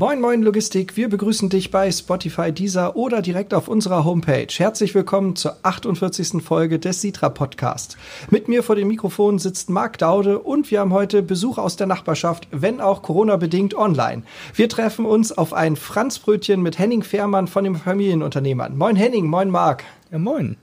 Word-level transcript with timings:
Moin 0.00 0.18
Moin 0.18 0.42
Logistik, 0.42 0.96
wir 0.96 1.10
begrüßen 1.10 1.50
dich 1.50 1.70
bei 1.70 1.92
Spotify, 1.92 2.52
Deezer 2.52 2.96
oder 2.96 3.20
direkt 3.20 3.52
auf 3.52 3.68
unserer 3.68 4.02
Homepage. 4.02 4.46
Herzlich 4.50 4.94
willkommen 4.94 5.36
zur 5.36 5.58
48. 5.62 6.42
Folge 6.42 6.78
des 6.78 7.02
Sitra 7.02 7.28
Podcast. 7.28 7.98
Mit 8.30 8.48
mir 8.48 8.62
vor 8.62 8.76
dem 8.76 8.88
Mikrofon 8.88 9.38
sitzt 9.38 9.68
Marc 9.68 9.98
Daude 9.98 10.38
und 10.38 10.70
wir 10.70 10.80
haben 10.80 10.94
heute 10.94 11.22
Besuch 11.22 11.58
aus 11.58 11.76
der 11.76 11.86
Nachbarschaft, 11.86 12.48
wenn 12.50 12.80
auch 12.80 13.02
Corona-bedingt 13.02 13.74
online. 13.74 14.22
Wir 14.54 14.70
treffen 14.70 15.04
uns 15.04 15.36
auf 15.36 15.52
ein 15.52 15.76
Franzbrötchen 15.76 16.62
mit 16.62 16.78
Henning 16.78 17.02
Fährmann 17.02 17.46
von 17.46 17.64
dem 17.64 17.76
Familienunternehmern. 17.76 18.78
Moin 18.78 18.96
Henning, 18.96 19.26
moin 19.26 19.50
Marc. 19.50 19.84
Ja, 20.10 20.18
moin. 20.18 20.56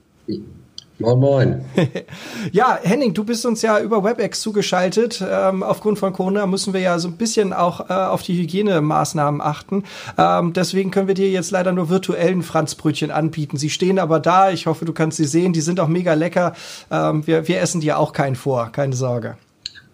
Moin, 1.00 1.20
moin. 1.20 1.64
ja, 2.52 2.76
Henning, 2.82 3.14
du 3.14 3.22
bist 3.22 3.46
uns 3.46 3.62
ja 3.62 3.78
über 3.78 4.02
WebEx 4.02 4.40
zugeschaltet. 4.40 5.24
Ähm, 5.24 5.62
aufgrund 5.62 6.00
von 6.00 6.12
Corona 6.12 6.44
müssen 6.46 6.72
wir 6.74 6.80
ja 6.80 6.98
so 6.98 7.06
ein 7.06 7.16
bisschen 7.16 7.52
auch 7.52 7.88
äh, 7.88 7.92
auf 7.92 8.22
die 8.22 8.36
Hygienemaßnahmen 8.36 9.40
achten. 9.40 9.84
Ähm, 10.18 10.52
deswegen 10.54 10.90
können 10.90 11.06
wir 11.06 11.14
dir 11.14 11.30
jetzt 11.30 11.52
leider 11.52 11.70
nur 11.70 11.88
virtuellen 11.88 12.42
Franzbrötchen 12.42 13.12
anbieten. 13.12 13.58
Sie 13.58 13.70
stehen 13.70 14.00
aber 14.00 14.18
da. 14.18 14.50
Ich 14.50 14.66
hoffe, 14.66 14.84
du 14.84 14.92
kannst 14.92 15.18
sie 15.18 15.26
sehen. 15.26 15.52
Die 15.52 15.60
sind 15.60 15.78
auch 15.78 15.86
mega 15.86 16.14
lecker. 16.14 16.54
Ähm, 16.90 17.24
wir, 17.28 17.46
wir 17.46 17.60
essen 17.60 17.80
dir 17.80 17.96
auch 17.96 18.12
keinen 18.12 18.34
vor. 18.34 18.72
Keine 18.72 18.96
Sorge. 18.96 19.36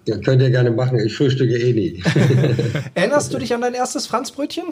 Ja, 0.07 0.17
könnt 0.17 0.41
ihr 0.41 0.51
gerne 0.51 0.71
machen. 0.71 0.98
Ich 0.98 1.15
frühstücke 1.15 1.55
eh 1.55 1.73
nie. 1.75 2.03
Erinnerst 2.95 3.33
du 3.34 3.39
dich 3.39 3.53
an 3.53 3.61
dein 3.61 3.75
erstes 3.75 4.07
Franzbrötchen? 4.07 4.65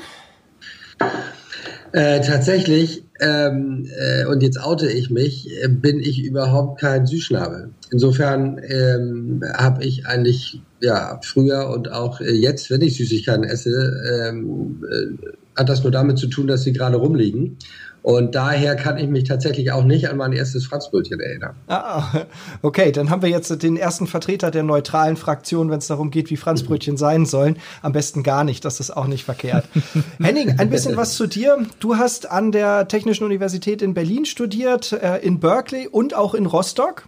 Äh, 1.93 2.23
tatsächlich, 2.23 3.05
ähm, 3.21 3.87
äh, 3.99 4.25
und 4.25 4.43
jetzt 4.43 4.59
oute 4.59 4.91
ich 4.91 5.11
mich, 5.11 5.51
äh, 5.63 5.69
bin 5.69 6.01
ich 6.01 6.25
überhaupt 6.25 6.81
kein 6.81 7.05
Süßschnabel. 7.05 7.71
Insofern 7.91 8.59
ähm, 8.67 9.45
habe 9.55 9.85
ich 9.85 10.07
eigentlich 10.07 10.63
ja 10.81 11.21
früher 11.23 11.69
und 11.69 11.93
auch 11.93 12.23
äh, 12.23 12.33
jetzt, 12.33 12.71
wenn 12.71 12.81
ich 12.81 12.97
Süßigkeiten 12.97 13.45
esse, 13.45 14.31
ähm, 14.31 14.83
äh, 14.91 15.29
hat 15.57 15.69
das 15.69 15.83
nur 15.83 15.93
damit 15.93 16.19
zu 16.19 16.29
tun, 16.29 16.47
dass 16.47 16.63
sie 16.63 16.73
gerade 16.73 16.97
rumliegen. 16.97 17.59
Und 18.03 18.35
daher 18.35 18.75
kann 18.75 18.99
ich 18.99 19.09
mich 19.09 19.25
tatsächlich 19.25 19.71
auch 19.71 19.85
nicht 19.85 20.09
an 20.09 20.17
mein 20.17 20.33
erstes 20.33 20.67
Franzbrötchen 20.67 21.21
erinnern. 21.21 21.55
Ah, 21.69 22.25
okay, 22.63 22.91
dann 22.91 23.11
haben 23.11 23.23
wir 23.23 23.29
jetzt 23.29 23.63
den 23.63 23.77
ersten 23.77 24.09
Vertreter 24.09 24.51
der 24.51 24.65
neutralen 24.65 25.17
Fraktion, 25.17 25.71
wenn 25.71 25.79
es 25.79 25.87
darum 25.87 26.11
geht, 26.11 26.29
wie 26.31 26.37
Franzbrötchen 26.37 26.97
sein 26.97 27.27
sollen. 27.27 27.59
Am 27.81 27.93
besten 27.93 28.25
gar 28.25 28.43
nicht, 28.43 28.65
das 28.65 28.81
ist 28.81 28.91
auch 28.91 29.07
nicht 29.07 29.25
verkehrt. 29.25 29.67
Henning, 30.21 30.59
ein 30.59 30.69
bisschen 30.69 30.97
was 30.97 31.15
zu 31.15 31.29
dir. 31.29 31.59
Du 31.79 31.97
hast 31.97 32.29
an 32.29 32.51
der 32.51 32.89
Technischen 32.89 33.25
Universität 33.25 33.83
in 33.83 33.95
Berlin 33.95 34.25
studiert, 34.25 34.93
äh, 34.93 35.19
in 35.19 35.39
Berkeley 35.39 35.87
und 35.87 36.15
auch 36.15 36.35
in 36.35 36.47
Rostock. 36.47 37.05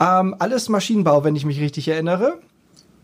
Ähm, 0.00 0.34
alles 0.40 0.68
Maschinenbau, 0.68 1.22
wenn 1.22 1.36
ich 1.36 1.46
mich 1.46 1.60
richtig 1.60 1.86
erinnere. 1.86 2.40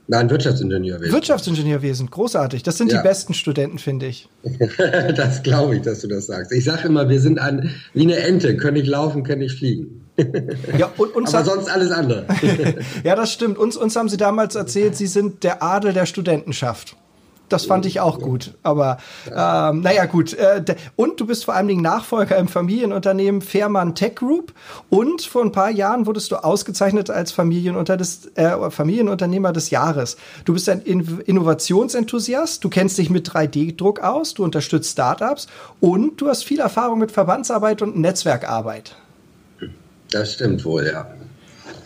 Nein, 0.09 0.29
Wirtschaftsingenieurwesen. 0.31 1.13
Wirtschaftsingenieurwesen, 1.13 2.11
großartig. 2.11 2.63
Das 2.63 2.77
sind 2.77 2.91
ja. 2.91 3.01
die 3.01 3.09
besten 3.09 3.35
Studenten, 3.35 3.79
finde 3.79 4.07
ich. 4.07 4.29
das 5.17 5.43
glaube 5.43 5.77
ich, 5.77 5.83
dass 5.83 6.01
du 6.01 6.09
das 6.09 6.27
sagst. 6.27 6.53
Ich 6.53 6.65
sage 6.65 6.89
immer, 6.89 7.09
wir 7.09 7.21
sind 7.21 7.39
ein, 7.39 7.71
wie 7.95 8.03
eine 8.03 8.17
Ente, 8.17 8.57
können 8.57 8.77
nicht 8.77 8.89
laufen, 8.89 9.23
können 9.23 9.41
nicht 9.41 9.57
fliegen. 9.57 10.05
ja, 10.79 10.93
und, 10.97 11.15
uns 11.15 11.35
Aber 11.35 11.45
sonst 11.45 11.71
alles 11.71 11.91
andere. 11.91 12.27
ja, 13.05 13.15
das 13.15 13.33
stimmt. 13.33 13.59
Uns, 13.59 13.77
uns 13.77 13.97
haben 13.97 14.09
sie 14.09 14.17
damals 14.17 14.55
erzählt, 14.55 14.97
sie 14.97 15.07
sind 15.07 15.45
der 15.45 15.63
Adel 15.63 15.93
der 15.93 16.07
Studentenschaft. 16.07 16.97
Das 17.53 17.67
fand 17.67 17.87
ich 17.87 18.01
auch 18.01 18.19
gut. 18.19 18.55
Aber 18.63 18.99
ähm, 19.27 19.81
naja, 19.81 20.07
gut. 20.07 20.33
Äh, 20.35 20.65
und 20.97 21.21
du 21.21 21.27
bist 21.27 21.45
vor 21.45 21.55
allen 21.55 21.69
Dingen 21.69 21.83
Nachfolger 21.83 22.37
im 22.39 22.49
Familienunternehmen 22.49 23.43
Fairman 23.43 23.95
Tech 23.95 24.17
Group. 24.17 24.53
Und 24.89 25.23
vor 25.23 25.43
ein 25.43 25.53
paar 25.53 25.71
Jahren 25.71 26.07
wurdest 26.07 26.33
du 26.33 26.37
ausgezeichnet 26.37 27.11
als 27.11 27.33
Familienunter 27.33 27.97
des, 27.97 28.31
äh, 28.37 28.71
Familienunternehmer 28.71 29.53
des 29.53 29.71
Jahres. 29.71 30.17
Du 30.45 30.55
bist 30.55 30.69
ein 30.69 30.81
In 30.81 31.21
Innovationsenthusiast, 31.21 32.65
du 32.65 32.69
kennst 32.69 32.99
dich 32.99 33.11
mit 33.11 33.29
3D-Druck 33.29 34.01
aus, 34.01 34.35
du 34.35 34.45
unterstützt 34.45 34.93
Startups 34.93 35.47
und 35.81 36.21
du 36.21 36.29
hast 36.29 36.45
viel 36.45 36.61
Erfahrung 36.61 36.99
mit 36.99 37.13
Verbandsarbeit 37.13 37.83
und 37.83 37.97
Netzwerkarbeit. 37.99 38.97
Das 40.11 40.35
stimmt 40.35 40.65
wohl, 40.65 40.87
ja 40.87 41.07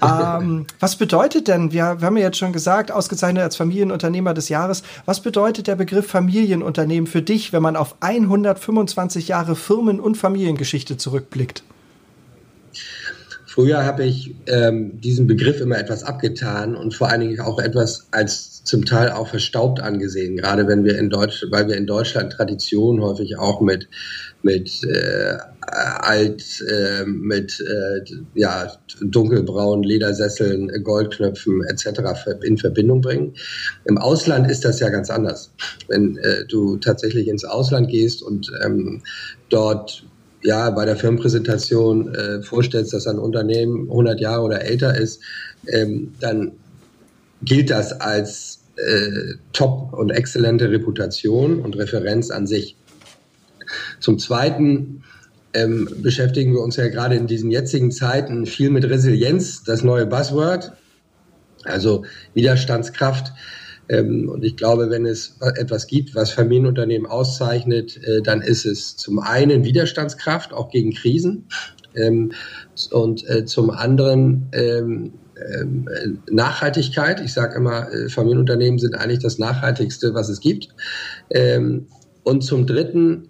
ähm, 0.02 0.66
was 0.80 0.96
bedeutet 0.96 1.48
denn, 1.48 1.72
wir, 1.72 2.00
wir 2.00 2.06
haben 2.06 2.16
ja 2.16 2.24
jetzt 2.24 2.38
schon 2.38 2.52
gesagt, 2.52 2.90
ausgezeichnet 2.90 3.42
als 3.42 3.56
Familienunternehmer 3.56 4.34
des 4.34 4.48
Jahres, 4.48 4.82
was 5.04 5.20
bedeutet 5.20 5.66
der 5.66 5.76
Begriff 5.76 6.06
Familienunternehmen 6.06 7.06
für 7.06 7.22
dich, 7.22 7.52
wenn 7.52 7.62
man 7.62 7.76
auf 7.76 7.96
125 8.00 9.28
Jahre 9.28 9.56
Firmen- 9.56 10.00
und 10.00 10.16
Familiengeschichte 10.16 10.96
zurückblickt? 10.96 11.62
Früher 13.56 13.86
habe 13.86 14.04
ich 14.04 14.34
ähm, 14.48 15.00
diesen 15.00 15.26
Begriff 15.26 15.62
immer 15.62 15.78
etwas 15.78 16.04
abgetan 16.04 16.76
und 16.76 16.92
vor 16.94 17.08
allen 17.08 17.22
Dingen 17.22 17.40
auch 17.40 17.58
etwas 17.58 18.06
als 18.10 18.62
zum 18.64 18.84
Teil 18.84 19.10
auch 19.12 19.28
verstaubt 19.28 19.80
angesehen, 19.80 20.36
gerade 20.36 20.68
wenn 20.68 20.84
wir 20.84 20.98
in 20.98 21.08
Deutschland, 21.08 21.54
weil 21.54 21.66
wir 21.66 21.76
in 21.78 21.86
Deutschland 21.86 22.34
Tradition 22.34 23.00
häufig 23.00 23.38
auch 23.38 23.62
mit 23.62 23.88
mit 24.42 24.84
äh, 24.84 25.38
alt, 25.62 26.62
äh, 26.68 27.06
mit 27.06 27.58
äh, 27.60 28.04
ja, 28.34 28.72
dunkelbraunen 29.00 29.84
Ledersesseln, 29.84 30.70
Goldknöpfen 30.84 31.64
etc. 31.64 32.00
in 32.42 32.58
Verbindung 32.58 33.00
bringen. 33.00 33.32
Im 33.86 33.96
Ausland 33.96 34.50
ist 34.50 34.66
das 34.66 34.80
ja 34.80 34.90
ganz 34.90 35.08
anders. 35.08 35.50
Wenn 35.88 36.18
äh, 36.18 36.44
du 36.46 36.76
tatsächlich 36.76 37.26
ins 37.26 37.46
Ausland 37.46 37.88
gehst 37.88 38.22
und 38.22 38.52
ähm, 38.62 39.02
dort 39.48 40.04
ja 40.42 40.70
bei 40.70 40.84
der 40.84 40.96
Firmenpräsentation 40.96 42.14
äh, 42.14 42.42
vorstellst, 42.42 42.92
dass 42.92 43.06
ein 43.06 43.18
Unternehmen 43.18 43.88
100 43.88 44.20
Jahre 44.20 44.42
oder 44.42 44.62
älter 44.62 44.96
ist, 44.96 45.22
ähm, 45.68 46.12
dann 46.20 46.52
gilt 47.42 47.70
das 47.70 48.00
als 48.00 48.60
äh, 48.76 49.34
top 49.52 49.92
und 49.92 50.10
exzellente 50.10 50.70
Reputation 50.70 51.60
und 51.60 51.76
Referenz 51.76 52.30
an 52.30 52.46
sich. 52.46 52.76
Zum 54.00 54.18
Zweiten 54.18 55.02
ähm, 55.54 55.88
beschäftigen 56.02 56.52
wir 56.52 56.60
uns 56.60 56.76
ja 56.76 56.88
gerade 56.88 57.16
in 57.16 57.26
diesen 57.26 57.50
jetzigen 57.50 57.90
Zeiten 57.90 58.46
viel 58.46 58.70
mit 58.70 58.84
Resilienz, 58.84 59.64
das 59.64 59.82
neue 59.82 60.06
Buzzword, 60.06 60.72
also 61.64 62.04
Widerstandskraft. 62.34 63.32
Ähm, 63.88 64.28
und 64.28 64.44
ich 64.44 64.56
glaube, 64.56 64.90
wenn 64.90 65.06
es 65.06 65.36
etwas 65.40 65.86
gibt, 65.86 66.14
was 66.14 66.30
Familienunternehmen 66.30 67.06
auszeichnet, 67.06 68.02
äh, 68.04 68.22
dann 68.22 68.42
ist 68.42 68.64
es 68.66 68.96
zum 68.96 69.18
einen 69.18 69.64
Widerstandskraft, 69.64 70.52
auch 70.52 70.70
gegen 70.70 70.92
Krisen, 70.92 71.46
ähm, 71.96 72.32
und 72.90 73.28
äh, 73.28 73.44
zum 73.44 73.70
anderen 73.70 74.48
ähm, 74.52 75.12
Nachhaltigkeit. 76.30 77.20
Ich 77.20 77.32
sage 77.32 77.56
immer, 77.56 77.92
äh, 77.92 78.08
Familienunternehmen 78.08 78.78
sind 78.78 78.94
eigentlich 78.94 79.20
das 79.20 79.38
Nachhaltigste, 79.38 80.14
was 80.14 80.28
es 80.28 80.40
gibt. 80.40 80.68
Und 82.22 82.40
zum 82.40 82.66
Dritten 82.66 83.28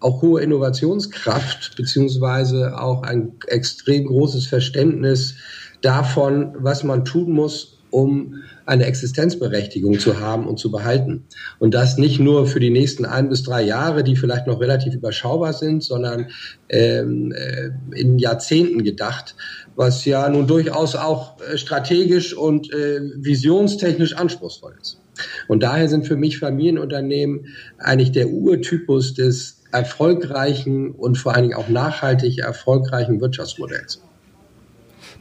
auch 0.00 0.22
hohe 0.22 0.42
Innovationskraft 0.42 1.76
beziehungsweise 1.76 2.78
auch 2.78 3.02
ein 3.02 3.32
extrem 3.46 4.06
großes 4.06 4.46
Verständnis 4.46 5.36
davon, 5.80 6.54
was 6.58 6.84
man 6.84 7.04
tun 7.04 7.32
muss, 7.32 7.77
um 7.90 8.34
eine 8.66 8.84
Existenzberechtigung 8.84 9.98
zu 9.98 10.20
haben 10.20 10.46
und 10.46 10.58
zu 10.58 10.70
behalten. 10.70 11.24
Und 11.58 11.74
das 11.74 11.96
nicht 11.96 12.20
nur 12.20 12.46
für 12.46 12.60
die 12.60 12.70
nächsten 12.70 13.06
ein 13.06 13.28
bis 13.28 13.42
drei 13.42 13.62
Jahre, 13.62 14.04
die 14.04 14.16
vielleicht 14.16 14.46
noch 14.46 14.60
relativ 14.60 14.94
überschaubar 14.94 15.52
sind, 15.52 15.82
sondern 15.82 16.28
ähm, 16.68 17.32
äh, 17.32 17.70
in 17.98 18.18
Jahrzehnten 18.18 18.84
gedacht, 18.84 19.34
was 19.74 20.04
ja 20.04 20.28
nun 20.28 20.46
durchaus 20.46 20.96
auch 20.96 21.40
äh, 21.40 21.56
strategisch 21.56 22.34
und 22.34 22.72
äh, 22.72 23.00
visionstechnisch 23.16 24.14
anspruchsvoll 24.14 24.74
ist. 24.80 25.00
Und 25.48 25.62
daher 25.62 25.88
sind 25.88 26.06
für 26.06 26.16
mich 26.16 26.38
Familienunternehmen 26.38 27.46
eigentlich 27.78 28.12
der 28.12 28.28
Urtypus 28.28 29.14
des 29.14 29.62
erfolgreichen 29.72 30.92
und 30.92 31.18
vor 31.18 31.34
allen 31.34 31.44
Dingen 31.44 31.58
auch 31.58 31.68
nachhaltig 31.68 32.38
erfolgreichen 32.38 33.20
Wirtschaftsmodells. 33.20 34.00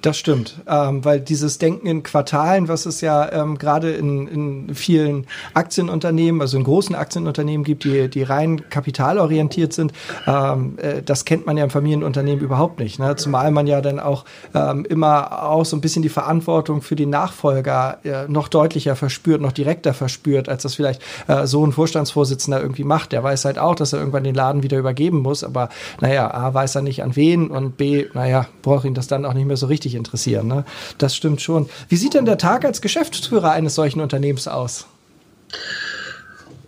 Das 0.01 0.17
stimmt, 0.17 0.61
ähm, 0.67 1.03
weil 1.03 1.19
dieses 1.19 1.57
Denken 1.57 1.87
in 1.87 2.03
Quartalen, 2.03 2.67
was 2.67 2.85
es 2.85 3.01
ja 3.01 3.31
ähm, 3.31 3.57
gerade 3.57 3.91
in, 3.91 4.27
in 4.27 4.75
vielen 4.75 5.25
Aktienunternehmen, 5.55 6.39
also 6.39 6.55
in 6.55 6.63
großen 6.63 6.95
Aktienunternehmen 6.95 7.63
gibt, 7.63 7.83
die, 7.83 8.07
die 8.07 8.21
rein 8.21 8.69
kapitalorientiert 8.69 9.73
sind, 9.73 9.93
ähm, 10.27 10.77
äh, 10.77 11.01
das 11.01 11.25
kennt 11.25 11.47
man 11.47 11.57
ja 11.57 11.63
im 11.63 11.71
Familienunternehmen 11.71 12.43
überhaupt 12.43 12.79
nicht. 12.79 12.99
Ne? 12.99 13.15
Zumal 13.15 13.49
man 13.51 13.65
ja 13.65 13.81
dann 13.81 13.99
auch 13.99 14.25
ähm, 14.53 14.85
immer 14.85 15.43
auch 15.43 15.65
so 15.65 15.75
ein 15.75 15.81
bisschen 15.81 16.03
die 16.03 16.09
Verantwortung 16.09 16.81
für 16.83 16.95
die 16.95 17.07
Nachfolger 17.07 17.97
äh, 18.03 18.27
noch 18.27 18.49
deutlicher 18.49 18.95
verspürt, 18.95 19.41
noch 19.41 19.51
direkter 19.51 19.95
verspürt, 19.95 20.47
als 20.47 20.61
das 20.63 20.75
vielleicht 20.75 21.01
äh, 21.27 21.47
so 21.47 21.65
ein 21.65 21.71
Vorstandsvorsitzender 21.71 22.61
irgendwie 22.61 22.83
macht. 22.83 23.13
Der 23.13 23.23
weiß 23.23 23.45
halt 23.45 23.57
auch, 23.57 23.75
dass 23.75 23.93
er 23.93 23.99
irgendwann 23.99 24.23
den 24.23 24.35
Laden 24.35 24.61
wieder 24.61 24.77
übergeben 24.77 25.19
muss, 25.19 25.43
aber 25.43 25.69
naja, 26.01 26.31
A 26.31 26.53
weiß 26.53 26.75
er 26.75 26.81
nicht 26.83 27.01
an 27.01 27.15
wen 27.15 27.49
und 27.49 27.77
B, 27.77 28.05
naja, 28.13 28.45
braucht 28.61 28.85
ihn 28.85 28.93
das 28.93 29.07
dann 29.07 29.25
auch 29.25 29.33
nicht 29.33 29.47
mehr 29.47 29.57
so 29.57 29.65
richtig 29.65 29.86
richtig 29.87 29.95
interessieren. 29.95 30.47
Ne? 30.47 30.65
Das 30.97 31.15
stimmt 31.15 31.41
schon. 31.41 31.69
Wie 31.89 31.95
sieht 31.95 32.13
denn 32.13 32.25
der 32.25 32.37
Tag 32.37 32.65
als 32.65 32.81
Geschäftsführer 32.81 33.51
eines 33.51 33.75
solchen 33.75 34.01
Unternehmens 34.01 34.47
aus? 34.47 34.85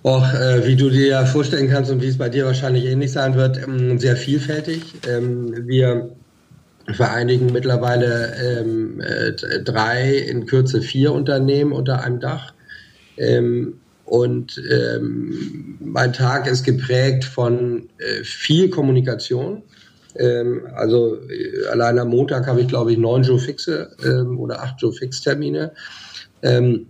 Och, 0.04 0.34
äh, 0.34 0.66
wie 0.66 0.78
du 0.78 0.90
dir 0.90 1.26
vorstellen 1.26 1.70
kannst 1.70 1.92
und 1.92 2.02
wie 2.02 2.08
es 2.08 2.18
bei 2.18 2.30
dir 2.30 2.46
wahrscheinlich 2.46 2.86
ähnlich 2.86 3.12
sein 3.12 3.36
wird, 3.36 3.58
ähm, 3.62 4.00
sehr 4.00 4.16
vielfältig. 4.16 4.82
Ähm, 5.08 5.68
wir 5.68 6.10
vereinigen 6.94 7.52
mittlerweile 7.52 8.34
ähm, 8.42 9.02
äh, 9.02 9.34
drei, 9.64 10.16
in 10.16 10.46
Kürze 10.46 10.82
vier 10.82 11.12
Unternehmen 11.12 11.74
unter 11.74 12.02
einem 12.02 12.20
Dach. 12.22 12.54
Ähm, 13.18 13.74
und 14.06 14.60
ähm, 14.72 15.78
mein 15.82 16.14
Tag 16.14 16.48
ist 16.48 16.64
geprägt 16.64 17.26
von 17.26 17.90
äh, 18.00 18.24
viel 18.24 18.70
Kommunikation. 18.70 19.64
Ähm, 20.16 20.68
also 20.76 21.18
äh, 21.30 21.68
allein 21.72 22.00
am 22.00 22.10
Montag 22.10 22.48
habe 22.48 22.62
ich, 22.62 22.68
glaube 22.68 22.92
ich, 22.92 22.98
neun 22.98 23.24
Joe 23.24 23.40
Fixe 23.40 23.92
ähm, 24.04 24.40
oder 24.40 24.62
acht 24.62 24.82
Joe 24.82 24.92
Fix 24.92 25.22
Termine, 25.22 25.72
ähm, 26.42 26.88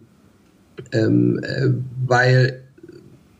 ähm, 0.92 1.40
äh, 1.44 1.70
weil 2.06 2.64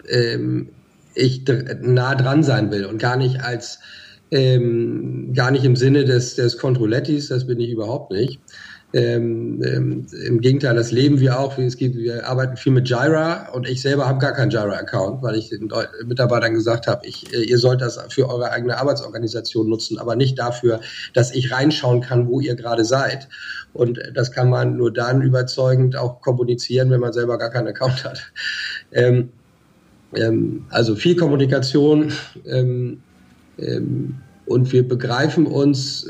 ähm, 0.10 0.70
ich 1.16 1.44
nah 1.82 2.16
dran 2.16 2.44
sein 2.44 2.72
will 2.72 2.86
und 2.86 2.98
gar 2.98 3.16
nicht 3.16 3.42
als 3.42 3.80
ähm, 4.32 5.34
gar 5.34 5.52
nicht 5.52 5.66
im 5.66 5.76
Sinne 5.76 6.06
des, 6.06 6.36
des 6.36 6.58
Controlettis, 6.58 7.30
das 7.30 7.48
bin 7.48 7.60
ich 7.60 7.72
überhaupt 7.72 8.12
nicht, 8.12 8.40
ähm, 8.92 9.62
ähm, 9.64 10.08
Im 10.26 10.42
Gegenteil, 10.42 10.76
das 10.76 10.92
leben 10.92 11.20
wir 11.20 11.40
auch. 11.40 11.60
Es 11.60 11.78
gibt, 11.78 11.96
wir 11.96 12.28
arbeiten 12.28 12.58
viel 12.58 12.72
mit 12.72 12.90
Jira 12.90 13.50
und 13.54 13.70
ich 13.70 13.82
selber 13.82 14.08
habe 14.08 14.18
gar 14.18 14.34
keinen 14.34 14.50
Jira-Account, 14.50 15.22
weil 15.22 15.36
ich 15.36 15.50
den 15.50 15.72
Mitarbeitern 16.08 16.56
gesagt 16.56 16.88
habe, 16.88 17.06
äh, 17.06 17.44
ihr 17.44 17.60
sollt 17.60 17.82
das 17.82 18.00
für 18.10 18.28
eure 18.28 18.52
eigene 18.52 18.78
Arbeitsorganisation 18.78 19.70
nutzen, 19.70 20.00
aber 20.00 20.16
nicht 20.16 20.40
dafür, 20.40 20.80
dass 21.14 21.36
ich 21.36 21.52
reinschauen 21.52 22.02
kann, 22.02 22.28
wo 22.28 22.40
ihr 22.40 22.56
gerade 22.56 22.84
seid. 22.84 23.30
Und 23.74 24.00
das 24.16 24.32
kann 24.32 24.50
man 24.50 24.78
nur 24.78 24.92
dann 24.92 25.22
überzeugend 25.22 25.96
auch 25.96 26.22
kommunizieren, 26.22 26.90
wenn 26.90 27.00
man 27.00 27.14
selber 27.14 27.38
gar 27.38 27.52
keinen 27.52 27.68
Account 27.68 28.04
hat. 28.04 28.32
Ähm, 28.92 29.30
ähm, 30.16 30.66
also 30.70 30.96
viel 30.96 31.16
Kommunikation 31.16 32.12
ähm, 32.48 33.04
und 34.46 34.72
wir 34.72 34.88
begreifen 34.88 35.46
uns 35.46 36.08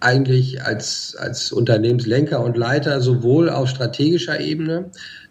eigentlich 0.00 0.62
als, 0.62 1.14
als 1.16 1.52
Unternehmenslenker 1.52 2.42
und 2.42 2.56
Leiter 2.56 3.00
sowohl 3.00 3.50
auf 3.50 3.68
strategischer 3.68 4.40
Ebene 4.40 4.90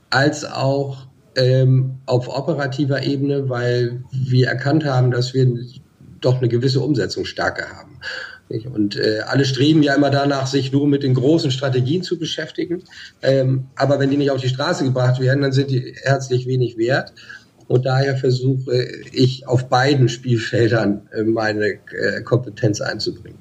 als 0.09 0.45
auch 0.45 1.07
ähm, 1.35 1.99
auf 2.05 2.27
operativer 2.27 3.03
Ebene, 3.03 3.49
weil 3.49 4.03
wir 4.11 4.47
erkannt 4.47 4.85
haben, 4.85 5.11
dass 5.11 5.33
wir 5.33 5.47
doch 6.21 6.37
eine 6.37 6.49
gewisse 6.49 6.81
Umsetzungsstärke 6.81 7.65
haben. 7.75 7.99
Und 8.73 8.95
äh, 8.95 9.19
alle 9.27 9.45
streben 9.45 9.83
ja 9.83 9.93
immer 9.93 10.09
danach, 10.09 10.47
sich 10.47 10.71
nur 10.71 10.87
mit 10.87 11.03
den 11.03 11.13
großen 11.13 11.51
Strategien 11.51 12.01
zu 12.01 12.17
beschäftigen. 12.17 12.83
Ähm, 13.21 13.67
aber 13.75 13.99
wenn 13.99 14.09
die 14.09 14.17
nicht 14.17 14.31
auf 14.31 14.41
die 14.41 14.49
Straße 14.49 14.83
gebracht 14.83 15.21
werden, 15.21 15.41
dann 15.41 15.51
sind 15.51 15.69
die 15.69 15.95
herzlich 16.01 16.47
wenig 16.47 16.77
wert. 16.77 17.13
Und 17.67 17.85
daher 17.85 18.17
versuche 18.17 18.87
ich 19.11 19.47
auf 19.47 19.69
beiden 19.69 20.09
Spielfeldern 20.09 21.07
äh, 21.11 21.21
meine 21.21 21.77
äh, 21.91 22.23
Kompetenz 22.23 22.81
einzubringen. 22.81 23.37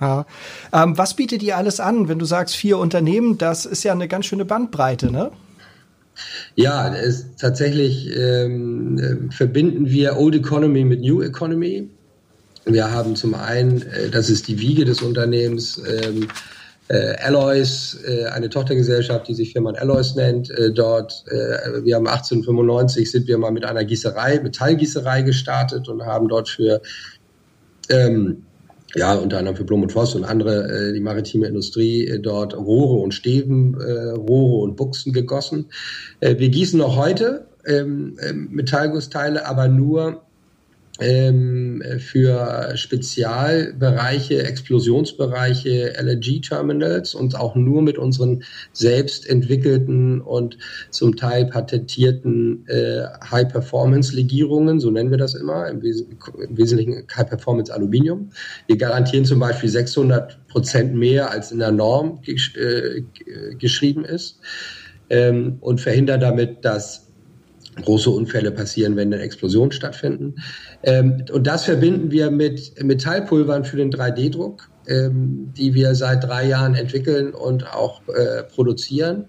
Ja. 0.00 0.26
Ähm, 0.72 0.98
was 0.98 1.14
bietet 1.14 1.42
ihr 1.42 1.56
alles 1.56 1.80
an, 1.80 2.08
wenn 2.08 2.18
du 2.18 2.24
sagst 2.24 2.56
vier 2.56 2.78
Unternehmen? 2.78 3.38
Das 3.38 3.64
ist 3.64 3.82
ja 3.82 3.92
eine 3.92 4.08
ganz 4.08 4.26
schöne 4.26 4.44
Bandbreite, 4.44 5.10
ne? 5.10 5.30
Ja, 6.54 6.94
es, 6.94 7.26
tatsächlich 7.36 8.10
ähm, 8.16 8.98
äh, 8.98 9.32
verbinden 9.32 9.90
wir 9.90 10.16
Old 10.16 10.34
Economy 10.34 10.84
mit 10.84 11.00
New 11.00 11.22
Economy. 11.22 11.90
Wir 12.64 12.90
haben 12.90 13.16
zum 13.16 13.34
einen, 13.34 13.82
äh, 13.82 14.10
das 14.10 14.30
ist 14.30 14.48
die 14.48 14.58
Wiege 14.58 14.84
des 14.84 15.02
Unternehmens, 15.02 15.80
ähm, 15.86 16.28
äh, 16.88 17.16
Alloys, 17.16 17.98
äh, 18.06 18.26
eine 18.26 18.48
Tochtergesellschaft, 18.48 19.28
die 19.28 19.34
sich 19.34 19.52
Firma 19.52 19.72
Alloys 19.72 20.14
nennt. 20.14 20.50
Äh, 20.50 20.72
dort, 20.72 21.24
äh, 21.26 21.84
wir 21.84 21.96
haben 21.96 22.06
1895 22.06 23.10
sind 23.10 23.26
wir 23.26 23.38
mal 23.38 23.50
mit 23.50 23.64
einer 23.64 23.84
Gießerei, 23.84 24.40
Metallgießerei 24.40 25.22
gestartet 25.22 25.88
und 25.88 26.04
haben 26.04 26.28
dort 26.28 26.48
für 26.48 26.80
ähm, 27.88 28.45
ja, 28.96 29.14
unter 29.14 29.38
anderem 29.38 29.56
für 29.56 29.64
Blum 29.64 29.82
und 29.82 29.92
Voss 29.92 30.14
und 30.14 30.24
andere, 30.24 30.88
äh, 30.88 30.92
die 30.94 31.00
maritime 31.00 31.46
Industrie, 31.46 32.06
äh, 32.06 32.18
dort 32.18 32.56
Rohre 32.56 32.96
und 32.96 33.12
Stäben, 33.12 33.78
äh, 33.78 34.10
Rohre 34.10 34.62
und 34.62 34.76
Buchsen 34.76 35.12
gegossen. 35.12 35.66
Äh, 36.20 36.38
wir 36.38 36.48
gießen 36.48 36.78
noch 36.78 36.96
heute 36.96 37.46
ähm, 37.66 38.16
äh, 38.18 38.32
Metallgussteile, 38.32 39.46
aber 39.46 39.68
nur 39.68 40.22
ähm, 41.00 41.82
für 41.98 42.72
Spezialbereiche, 42.74 44.42
Explosionsbereiche, 44.42 45.94
LNG-Terminals 46.00 47.14
und 47.14 47.36
auch 47.36 47.54
nur 47.54 47.82
mit 47.82 47.98
unseren 47.98 48.42
selbst 48.72 49.28
entwickelten 49.28 50.20
und 50.20 50.58
zum 50.90 51.16
Teil 51.16 51.46
patentierten 51.46 52.66
äh, 52.68 53.02
High-Performance-Legierungen, 53.30 54.80
so 54.80 54.90
nennen 54.90 55.10
wir 55.10 55.18
das 55.18 55.34
immer, 55.34 55.68
im, 55.68 55.82
Wes 55.82 56.00
im 56.00 56.56
Wesentlichen 56.56 57.06
High-Performance-Aluminium. 57.14 58.30
Wir 58.66 58.76
garantieren 58.76 59.24
zum 59.24 59.40
Beispiel 59.40 59.68
600 59.68 60.46
Prozent 60.48 60.94
mehr, 60.94 61.30
als 61.30 61.52
in 61.52 61.58
der 61.58 61.72
Norm 61.72 62.20
gesch 62.22 62.56
äh, 62.56 63.02
geschrieben 63.58 64.04
ist 64.04 64.40
ähm, 65.10 65.58
und 65.60 65.80
verhindern 65.80 66.20
damit, 66.20 66.64
dass 66.64 67.05
große 67.82 68.10
Unfälle 68.10 68.50
passieren, 68.50 68.96
wenn 68.96 69.10
dann 69.10 69.20
Explosionen 69.20 69.72
stattfinden. 69.72 70.36
Ähm, 70.82 71.24
und 71.32 71.46
das 71.46 71.64
verbinden 71.64 72.10
wir 72.10 72.30
mit 72.30 72.82
Metallpulvern 72.82 73.64
für 73.64 73.76
den 73.76 73.90
3D-Druck, 73.90 74.68
ähm, 74.86 75.52
die 75.56 75.74
wir 75.74 75.94
seit 75.94 76.24
drei 76.24 76.46
Jahren 76.46 76.74
entwickeln 76.74 77.34
und 77.34 77.72
auch 77.72 78.02
äh, 78.08 78.42
produzieren, 78.44 79.26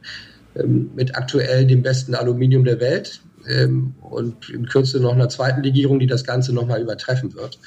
ähm, 0.56 0.92
mit 0.96 1.16
aktuell 1.16 1.66
dem 1.66 1.82
besten 1.82 2.16
Aluminium 2.16 2.64
der 2.64 2.80
Welt 2.80 3.22
ähm, 3.48 3.96
und 4.02 4.50
in 4.50 4.66
Kürze 4.66 5.00
noch 5.00 5.14
einer 5.14 5.30
zweiten 5.30 5.64
Legierung, 5.64 6.00
die 6.00 6.08
das 6.08 6.24
Ganze 6.24 6.54
nochmal 6.54 6.82
übertreffen 6.82 7.34
wird. 7.34 7.60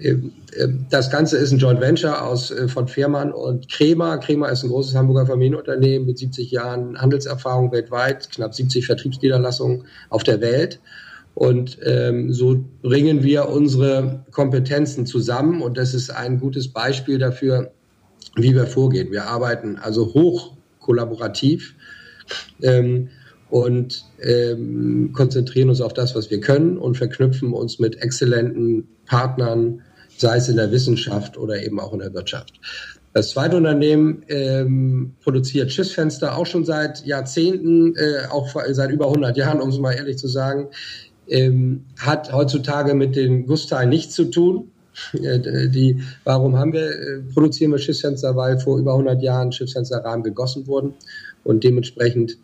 Ähm, 0.00 0.32
ähm, 0.58 0.86
das 0.90 1.10
Ganze 1.10 1.36
ist 1.36 1.52
ein 1.52 1.58
Joint 1.58 1.80
Venture 1.80 2.24
aus, 2.24 2.50
äh, 2.50 2.68
von 2.68 2.88
Fehrmann 2.88 3.32
und 3.32 3.70
Kremer. 3.70 4.18
Kremer 4.18 4.50
ist 4.50 4.62
ein 4.62 4.70
großes 4.70 4.94
Hamburger 4.94 5.26
Familienunternehmen 5.26 6.06
mit 6.06 6.18
70 6.18 6.50
Jahren 6.50 7.00
Handelserfahrung 7.00 7.72
weltweit, 7.72 8.30
knapp 8.30 8.54
70 8.54 8.86
Vertriebsniederlassungen 8.86 9.84
auf 10.08 10.22
der 10.22 10.40
Welt. 10.40 10.80
Und 11.34 11.78
ähm, 11.84 12.32
so 12.32 12.64
bringen 12.82 13.22
wir 13.22 13.48
unsere 13.48 14.24
Kompetenzen 14.30 15.06
zusammen 15.06 15.62
und 15.62 15.76
das 15.76 15.94
ist 15.94 16.10
ein 16.10 16.40
gutes 16.40 16.68
Beispiel 16.68 17.18
dafür, 17.18 17.70
wie 18.36 18.54
wir 18.54 18.66
vorgehen. 18.66 19.10
Wir 19.12 19.26
arbeiten 19.26 19.76
also 19.76 20.12
hoch 20.12 20.56
kollaborativ 20.80 21.76
ähm, 22.62 23.08
und 23.48 24.04
ähm, 24.20 25.12
konzentrieren 25.12 25.68
uns 25.68 25.80
auf 25.80 25.92
das, 25.92 26.14
was 26.14 26.30
wir 26.30 26.40
können 26.40 26.76
und 26.78 26.96
verknüpfen 26.96 27.52
uns 27.52 27.78
mit 27.78 28.02
exzellenten 28.02 28.88
Partnern, 29.06 29.82
sei 30.20 30.36
es 30.36 30.48
in 30.48 30.56
der 30.56 30.70
Wissenschaft 30.70 31.36
oder 31.38 31.62
eben 31.62 31.80
auch 31.80 31.92
in 31.92 32.00
der 32.00 32.12
Wirtschaft. 32.12 32.60
Das 33.12 33.30
zweite 33.30 33.56
Unternehmen 33.56 34.22
ähm, 34.28 35.14
produziert 35.22 35.72
Schiffsfenster 35.72 36.36
auch 36.36 36.46
schon 36.46 36.64
seit 36.64 37.04
Jahrzehnten, 37.04 37.96
äh, 37.96 38.28
auch 38.30 38.48
seit 38.70 38.90
über 38.90 39.06
100 39.06 39.36
Jahren, 39.36 39.60
um 39.60 39.70
es 39.70 39.78
mal 39.78 39.92
ehrlich 39.92 40.16
zu 40.16 40.28
sagen. 40.28 40.68
Ähm, 41.26 41.86
hat 41.98 42.32
heutzutage 42.32 42.94
mit 42.94 43.16
den 43.16 43.46
Gussteilen 43.46 43.88
nichts 43.88 44.14
zu 44.14 44.26
tun. 44.26 44.70
Äh, 45.14 45.68
die, 45.68 46.02
warum 46.24 46.58
haben 46.58 46.72
wir, 46.72 46.90
äh, 46.90 47.20
produzieren 47.32 47.70
wir 47.70 47.78
Schiffsfenster? 47.78 48.36
Weil 48.36 48.58
vor 48.58 48.78
über 48.78 48.92
100 48.92 49.22
Jahren 49.22 49.50
Schiffsfensterrahmen 49.50 50.24
gegossen 50.24 50.66
wurden 50.66 50.94
und 51.42 51.64
dementsprechend 51.64 52.36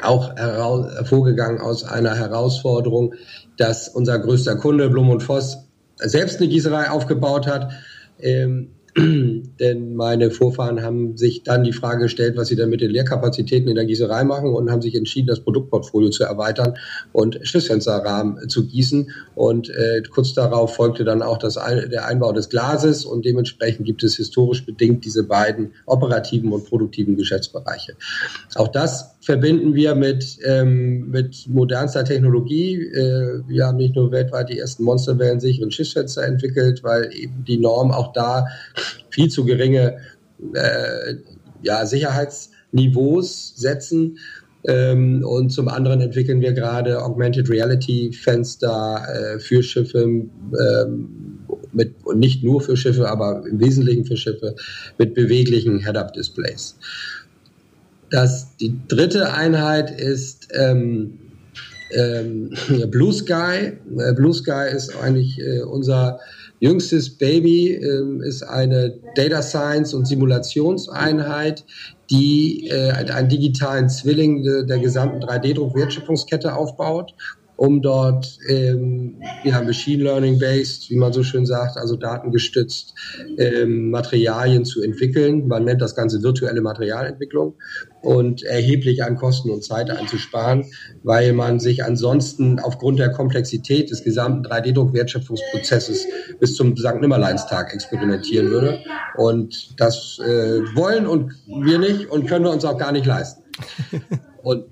auch 0.00 0.34
hervorgegangen 0.36 1.60
aus 1.60 1.84
einer 1.84 2.14
Herausforderung, 2.14 3.14
dass 3.56 3.88
unser 3.88 4.18
größter 4.18 4.56
Kunde 4.56 4.88
Blum 4.88 5.10
und 5.10 5.22
Voss 5.22 5.65
selbst 5.96 6.38
eine 6.38 6.48
Gießerei 6.48 6.90
aufgebaut 6.90 7.46
hat. 7.46 7.72
Ähm, 8.20 8.70
denn 8.96 9.94
meine 9.94 10.30
Vorfahren 10.30 10.82
haben 10.82 11.18
sich 11.18 11.42
dann 11.42 11.64
die 11.64 11.74
Frage 11.74 12.04
gestellt, 12.04 12.34
was 12.36 12.48
sie 12.48 12.56
dann 12.56 12.70
mit 12.70 12.80
den 12.80 12.90
Leerkapazitäten 12.90 13.68
in 13.68 13.74
der 13.74 13.84
Gießerei 13.84 14.24
machen 14.24 14.54
und 14.54 14.70
haben 14.70 14.80
sich 14.80 14.94
entschieden, 14.94 15.26
das 15.26 15.40
Produktportfolio 15.40 16.08
zu 16.08 16.24
erweitern 16.24 16.78
und 17.12 17.38
Schiffsfensterrahmen 17.42 18.48
zu 18.48 18.66
gießen. 18.66 19.10
Und 19.34 19.68
äh, 19.68 20.02
kurz 20.10 20.32
darauf 20.32 20.76
folgte 20.76 21.04
dann 21.04 21.20
auch 21.20 21.36
das, 21.36 21.54
der 21.54 22.06
Einbau 22.06 22.32
des 22.32 22.48
Glases 22.48 23.04
und 23.04 23.26
dementsprechend 23.26 23.84
gibt 23.84 24.02
es 24.02 24.16
historisch 24.16 24.64
bedingt 24.64 25.04
diese 25.04 25.24
beiden 25.24 25.72
operativen 25.84 26.52
und 26.52 26.64
produktiven 26.64 27.16
Geschäftsbereiche. 27.16 27.96
Auch 28.54 28.68
das 28.68 29.15
verbinden 29.26 29.74
wir 29.74 29.96
mit, 29.96 30.38
ähm, 30.44 31.10
mit 31.10 31.48
modernster 31.48 32.04
Technologie. 32.04 32.76
Äh, 32.76 33.42
wir 33.48 33.66
haben 33.66 33.76
nicht 33.76 33.96
nur 33.96 34.12
weltweit 34.12 34.50
die 34.50 34.58
ersten 34.60 34.84
monsterwellensicheren 34.84 35.72
Schiffsfenster 35.72 36.22
entwickelt, 36.22 36.84
weil 36.84 37.10
eben 37.12 37.44
die 37.44 37.58
Norm 37.58 37.90
auch 37.90 38.12
da 38.12 38.46
viel 39.10 39.28
zu 39.28 39.44
geringe 39.44 39.96
äh, 40.54 41.14
ja, 41.62 41.84
Sicherheitsniveaus 41.84 43.54
setzen. 43.56 44.18
Ähm, 44.68 45.24
und 45.24 45.50
zum 45.50 45.66
anderen 45.66 46.00
entwickeln 46.00 46.40
wir 46.40 46.52
gerade 46.52 47.02
Augmented 47.02 47.50
Reality 47.50 48.12
Fenster 48.12 49.06
äh, 49.08 49.40
für 49.40 49.64
Schiffe, 49.64 50.04
ähm, 50.04 51.08
mit, 51.72 51.94
nicht 52.14 52.44
nur 52.44 52.60
für 52.60 52.76
Schiffe, 52.76 53.08
aber 53.08 53.44
im 53.44 53.58
Wesentlichen 53.58 54.04
für 54.04 54.16
Schiffe 54.16 54.54
mit 54.98 55.14
beweglichen 55.14 55.80
Head-Up-Displays. 55.80 56.76
Das, 58.10 58.56
die 58.56 58.78
dritte 58.88 59.32
Einheit 59.32 59.90
ist 59.90 60.48
ähm, 60.52 61.18
ähm, 61.92 62.50
Blue 62.90 63.12
Sky. 63.12 63.72
Äh, 63.98 64.12
Blue 64.14 64.34
Sky 64.34 64.68
ist 64.74 64.96
eigentlich 64.96 65.38
äh, 65.40 65.62
unser 65.62 66.20
jüngstes 66.60 67.18
Baby, 67.18 67.74
äh, 67.74 68.26
ist 68.26 68.42
eine 68.42 68.98
Data 69.14 69.42
Science 69.42 69.92
und 69.94 70.06
Simulationseinheit, 70.06 71.64
die 72.10 72.68
äh, 72.68 72.92
einen 72.92 73.28
digitalen 73.28 73.88
Zwilling 73.88 74.42
de, 74.42 74.64
der 74.64 74.78
gesamten 74.78 75.22
3D-Druck-Wertschöpfungskette 75.22 76.54
aufbaut 76.54 77.14
um 77.56 77.80
dort 77.80 78.38
ähm, 78.48 79.16
ja, 79.44 79.62
Machine 79.62 80.04
Learning 80.04 80.38
based, 80.38 80.90
wie 80.90 80.96
man 80.96 81.12
so 81.12 81.22
schön 81.22 81.46
sagt, 81.46 81.78
also 81.78 81.96
datengestützt 81.96 82.94
ähm, 83.38 83.90
Materialien 83.90 84.64
zu 84.64 84.82
entwickeln. 84.82 85.48
Man 85.48 85.64
nennt 85.64 85.80
das 85.80 85.94
Ganze 85.94 86.22
virtuelle 86.22 86.60
Materialentwicklung 86.60 87.54
und 88.06 88.44
erheblich 88.44 89.02
an 89.02 89.16
Kosten 89.16 89.50
und 89.50 89.64
Zeit 89.64 89.90
einzusparen, 89.90 90.64
weil 91.02 91.32
man 91.32 91.58
sich 91.58 91.84
ansonsten 91.84 92.60
aufgrund 92.60 93.00
der 93.00 93.10
Komplexität 93.10 93.90
des 93.90 94.04
gesamten 94.04 94.46
3D-Druck-Wertschöpfungsprozesses 94.46 96.06
bis 96.38 96.54
zum 96.54 96.76
St. 96.76 97.00
Nimmerleinstag 97.00 97.74
experimentieren 97.74 98.48
würde. 98.50 98.78
Und 99.16 99.74
das 99.80 100.20
äh, 100.20 100.60
wollen 100.76 101.06
und 101.06 101.32
wir 101.46 101.80
nicht 101.80 102.08
und 102.08 102.26
können 102.28 102.44
wir 102.44 102.52
uns 102.52 102.64
auch 102.64 102.78
gar 102.78 102.92
nicht 102.92 103.06
leisten. 103.06 103.42
Und 104.42 104.66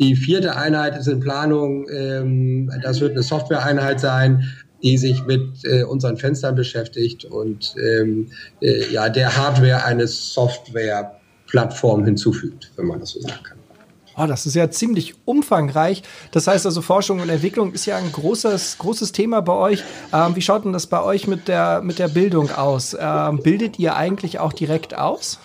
die 0.00 0.16
vierte 0.16 0.56
Einheit 0.56 0.98
ist 0.98 1.06
in 1.06 1.20
Planung. 1.20 1.86
Ähm, 1.88 2.72
das 2.82 3.00
wird 3.00 3.12
eine 3.12 3.22
Software-Einheit 3.22 4.00
sein, 4.00 4.52
die 4.82 4.98
sich 4.98 5.24
mit 5.26 5.64
äh, 5.64 5.84
unseren 5.84 6.16
Fenstern 6.16 6.56
beschäftigt 6.56 7.24
und 7.24 7.76
ähm, 7.80 8.32
äh, 8.60 8.92
ja, 8.92 9.08
der 9.08 9.36
Hardware 9.36 9.84
eine 9.84 10.08
Software-Plattform 11.52 12.04
hinzufügt, 12.04 12.70
wenn 12.76 12.86
man 12.86 13.00
das 13.00 13.10
so 13.10 13.20
sagen 13.20 13.42
kann. 13.42 13.58
Oh, 14.18 14.26
das 14.26 14.44
ist 14.44 14.54
ja 14.54 14.70
ziemlich 14.70 15.14
umfangreich. 15.24 16.02
Das 16.32 16.46
heißt 16.46 16.66
also, 16.66 16.82
Forschung 16.82 17.20
und 17.20 17.30
Entwicklung 17.30 17.72
ist 17.72 17.86
ja 17.86 17.96
ein 17.96 18.12
großes, 18.12 18.76
großes 18.76 19.12
Thema 19.12 19.40
bei 19.40 19.54
euch. 19.54 19.84
Ähm, 20.12 20.36
wie 20.36 20.42
schaut 20.42 20.66
denn 20.66 20.74
das 20.74 20.86
bei 20.86 21.02
euch 21.02 21.26
mit 21.26 21.48
der, 21.48 21.80
mit 21.82 21.98
der 21.98 22.08
Bildung 22.08 22.50
aus? 22.50 22.94
Ähm, 22.98 23.40
bildet 23.42 23.78
ihr 23.78 23.96
eigentlich 23.96 24.38
auch 24.38 24.52
direkt 24.52 24.94
aus? 24.98 25.38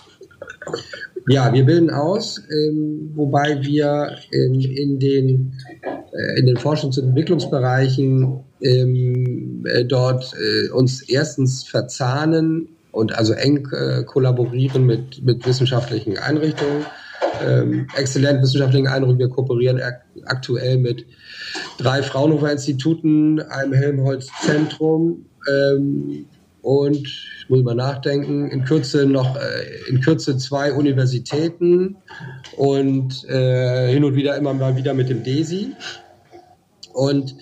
Ja, 1.29 1.53
wir 1.53 1.63
bilden 1.63 1.89
aus, 1.89 2.41
ähm, 2.49 3.11
wobei 3.15 3.61
wir 3.61 4.17
ähm, 4.33 4.59
in, 4.59 4.99
den, 4.99 5.53
äh, 6.11 6.39
in 6.39 6.45
den 6.45 6.57
Forschungs- 6.57 6.99
und 6.99 7.07
Entwicklungsbereichen 7.07 8.41
ähm, 8.61 9.65
äh, 9.65 9.85
dort 9.85 10.33
äh, 10.33 10.69
uns 10.71 11.01
erstens 11.03 11.63
verzahnen 11.63 12.76
und 12.97 13.15
also 13.15 13.33
eng 13.33 13.67
äh, 13.71 14.03
kollaborieren 14.03 14.83
mit, 14.83 15.23
mit 15.23 15.45
wissenschaftlichen 15.45 16.17
Einrichtungen, 16.17 16.83
ähm, 17.45 17.87
exzellent 17.95 18.41
wissenschaftlichen 18.41 18.87
Einrichtungen. 18.87 19.19
Wir 19.19 19.29
kooperieren 19.29 19.79
ak 19.79 20.01
aktuell 20.25 20.77
mit 20.79 21.05
drei 21.77 22.01
Fraunhofer 22.01 22.51
Instituten, 22.51 23.39
einem 23.39 23.73
Helmholtz-Zentrum, 23.73 25.25
ähm, 25.47 26.25
und 26.63 27.07
ich 27.07 27.45
muss 27.47 27.63
mal 27.63 27.75
nachdenken, 27.75 28.49
in 28.49 28.65
Kürze 28.65 29.05
noch 29.05 29.37
äh, 29.37 29.89
in 29.89 30.01
Kürze 30.01 30.35
zwei 30.37 30.73
Universitäten 30.73 31.97
und 32.57 33.23
äh, 33.29 33.93
hin 33.93 34.03
und 34.03 34.15
wieder 34.15 34.35
immer 34.35 34.53
mal 34.53 34.75
wieder 34.75 34.93
mit 34.93 35.07
dem 35.07 35.23
DESI. 35.23 35.71
Und 36.93 37.35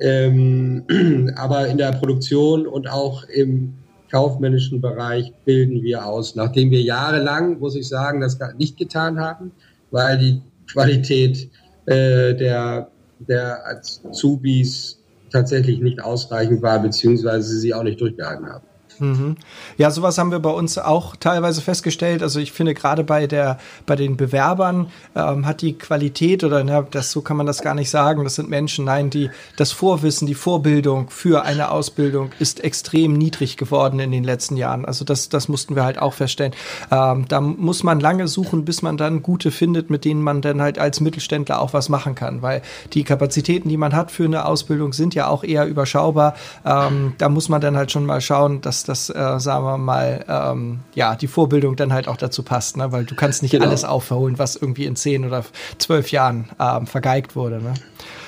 ähm, 0.00 0.84
aber 1.36 1.66
in 1.66 1.76
der 1.76 1.92
Produktion 1.92 2.66
und 2.66 2.88
auch 2.88 3.24
im 3.24 3.74
kaufmännischen 4.12 4.80
Bereich 4.80 5.32
bilden 5.44 5.82
wir 5.82 6.06
aus, 6.06 6.36
nachdem 6.36 6.70
wir 6.70 6.82
jahrelang, 6.82 7.58
muss 7.58 7.74
ich 7.74 7.88
sagen, 7.88 8.20
das 8.20 8.38
nicht 8.58 8.76
getan 8.76 9.18
haben, 9.18 9.52
weil 9.90 10.18
die 10.18 10.42
Qualität 10.70 11.50
äh, 11.86 12.34
der, 12.34 12.88
der 13.18 13.66
Azubis 13.66 14.98
tatsächlich 15.32 15.80
nicht 15.80 16.02
ausreichend 16.02 16.60
war, 16.62 16.78
beziehungsweise 16.80 17.58
sie 17.58 17.72
auch 17.72 17.82
nicht 17.82 18.00
durchgehalten 18.00 18.46
haben. 18.46 18.66
Mhm. 18.98 19.36
Ja, 19.76 19.90
sowas 19.90 20.18
haben 20.18 20.30
wir 20.30 20.38
bei 20.38 20.50
uns 20.50 20.78
auch 20.78 21.16
teilweise 21.16 21.60
festgestellt. 21.60 22.22
Also 22.22 22.40
ich 22.40 22.52
finde 22.52 22.74
gerade 22.74 23.04
bei 23.04 23.26
der 23.26 23.58
bei 23.86 23.96
den 23.96 24.16
Bewerbern 24.16 24.88
ähm, 25.14 25.46
hat 25.46 25.62
die 25.62 25.74
Qualität 25.74 26.44
oder 26.44 26.62
na, 26.64 26.82
das 26.82 27.10
so 27.10 27.22
kann 27.22 27.36
man 27.36 27.46
das 27.46 27.62
gar 27.62 27.74
nicht 27.74 27.90
sagen. 27.90 28.24
Das 28.24 28.34
sind 28.36 28.48
Menschen, 28.48 28.84
nein, 28.84 29.10
die 29.10 29.30
das 29.56 29.72
Vorwissen, 29.72 30.26
die 30.26 30.34
Vorbildung 30.34 31.10
für 31.10 31.42
eine 31.42 31.70
Ausbildung 31.70 32.30
ist 32.38 32.62
extrem 32.62 33.14
niedrig 33.14 33.56
geworden 33.56 33.98
in 34.00 34.12
den 34.12 34.24
letzten 34.24 34.56
Jahren. 34.56 34.84
Also 34.84 35.04
das 35.04 35.28
das 35.28 35.48
mussten 35.48 35.76
wir 35.76 35.84
halt 35.84 35.98
auch 35.98 36.14
feststellen. 36.14 36.52
Ähm, 36.90 37.26
da 37.28 37.40
muss 37.40 37.82
man 37.82 38.00
lange 38.00 38.28
suchen, 38.28 38.64
bis 38.64 38.82
man 38.82 38.96
dann 38.96 39.22
gute 39.22 39.50
findet, 39.50 39.90
mit 39.90 40.04
denen 40.04 40.22
man 40.22 40.42
dann 40.42 40.60
halt 40.60 40.78
als 40.78 41.00
Mittelständler 41.00 41.60
auch 41.60 41.72
was 41.72 41.88
machen 41.88 42.14
kann, 42.14 42.42
weil 42.42 42.62
die 42.92 43.04
Kapazitäten, 43.04 43.68
die 43.68 43.76
man 43.76 43.94
hat 43.94 44.10
für 44.10 44.24
eine 44.24 44.46
Ausbildung, 44.46 44.92
sind 44.92 45.14
ja 45.14 45.28
auch 45.28 45.44
eher 45.44 45.66
überschaubar. 45.66 46.34
Ähm, 46.64 47.14
da 47.18 47.28
muss 47.28 47.48
man 47.48 47.60
dann 47.60 47.76
halt 47.76 47.90
schon 47.92 48.06
mal 48.06 48.20
schauen, 48.20 48.60
dass 48.60 48.81
dass, 48.88 49.10
äh, 49.10 49.38
sagen 49.38 49.64
wir 49.64 49.78
mal, 49.78 50.24
ähm, 50.28 50.80
ja, 50.94 51.14
die 51.16 51.26
Vorbildung 51.26 51.76
dann 51.76 51.92
halt 51.92 52.08
auch 52.08 52.16
dazu 52.16 52.42
passt, 52.42 52.76
ne? 52.76 52.92
weil 52.92 53.04
du 53.04 53.14
kannst 53.14 53.42
nicht 53.42 53.52
genau. 53.52 53.66
alles 53.66 53.84
aufholen, 53.84 54.38
was 54.38 54.56
irgendwie 54.56 54.86
in 54.86 54.96
zehn 54.96 55.24
oder 55.24 55.44
zwölf 55.78 56.10
Jahren 56.10 56.48
ähm, 56.60 56.86
vergeigt 56.86 57.36
wurde. 57.36 57.62
Ne? 57.62 57.74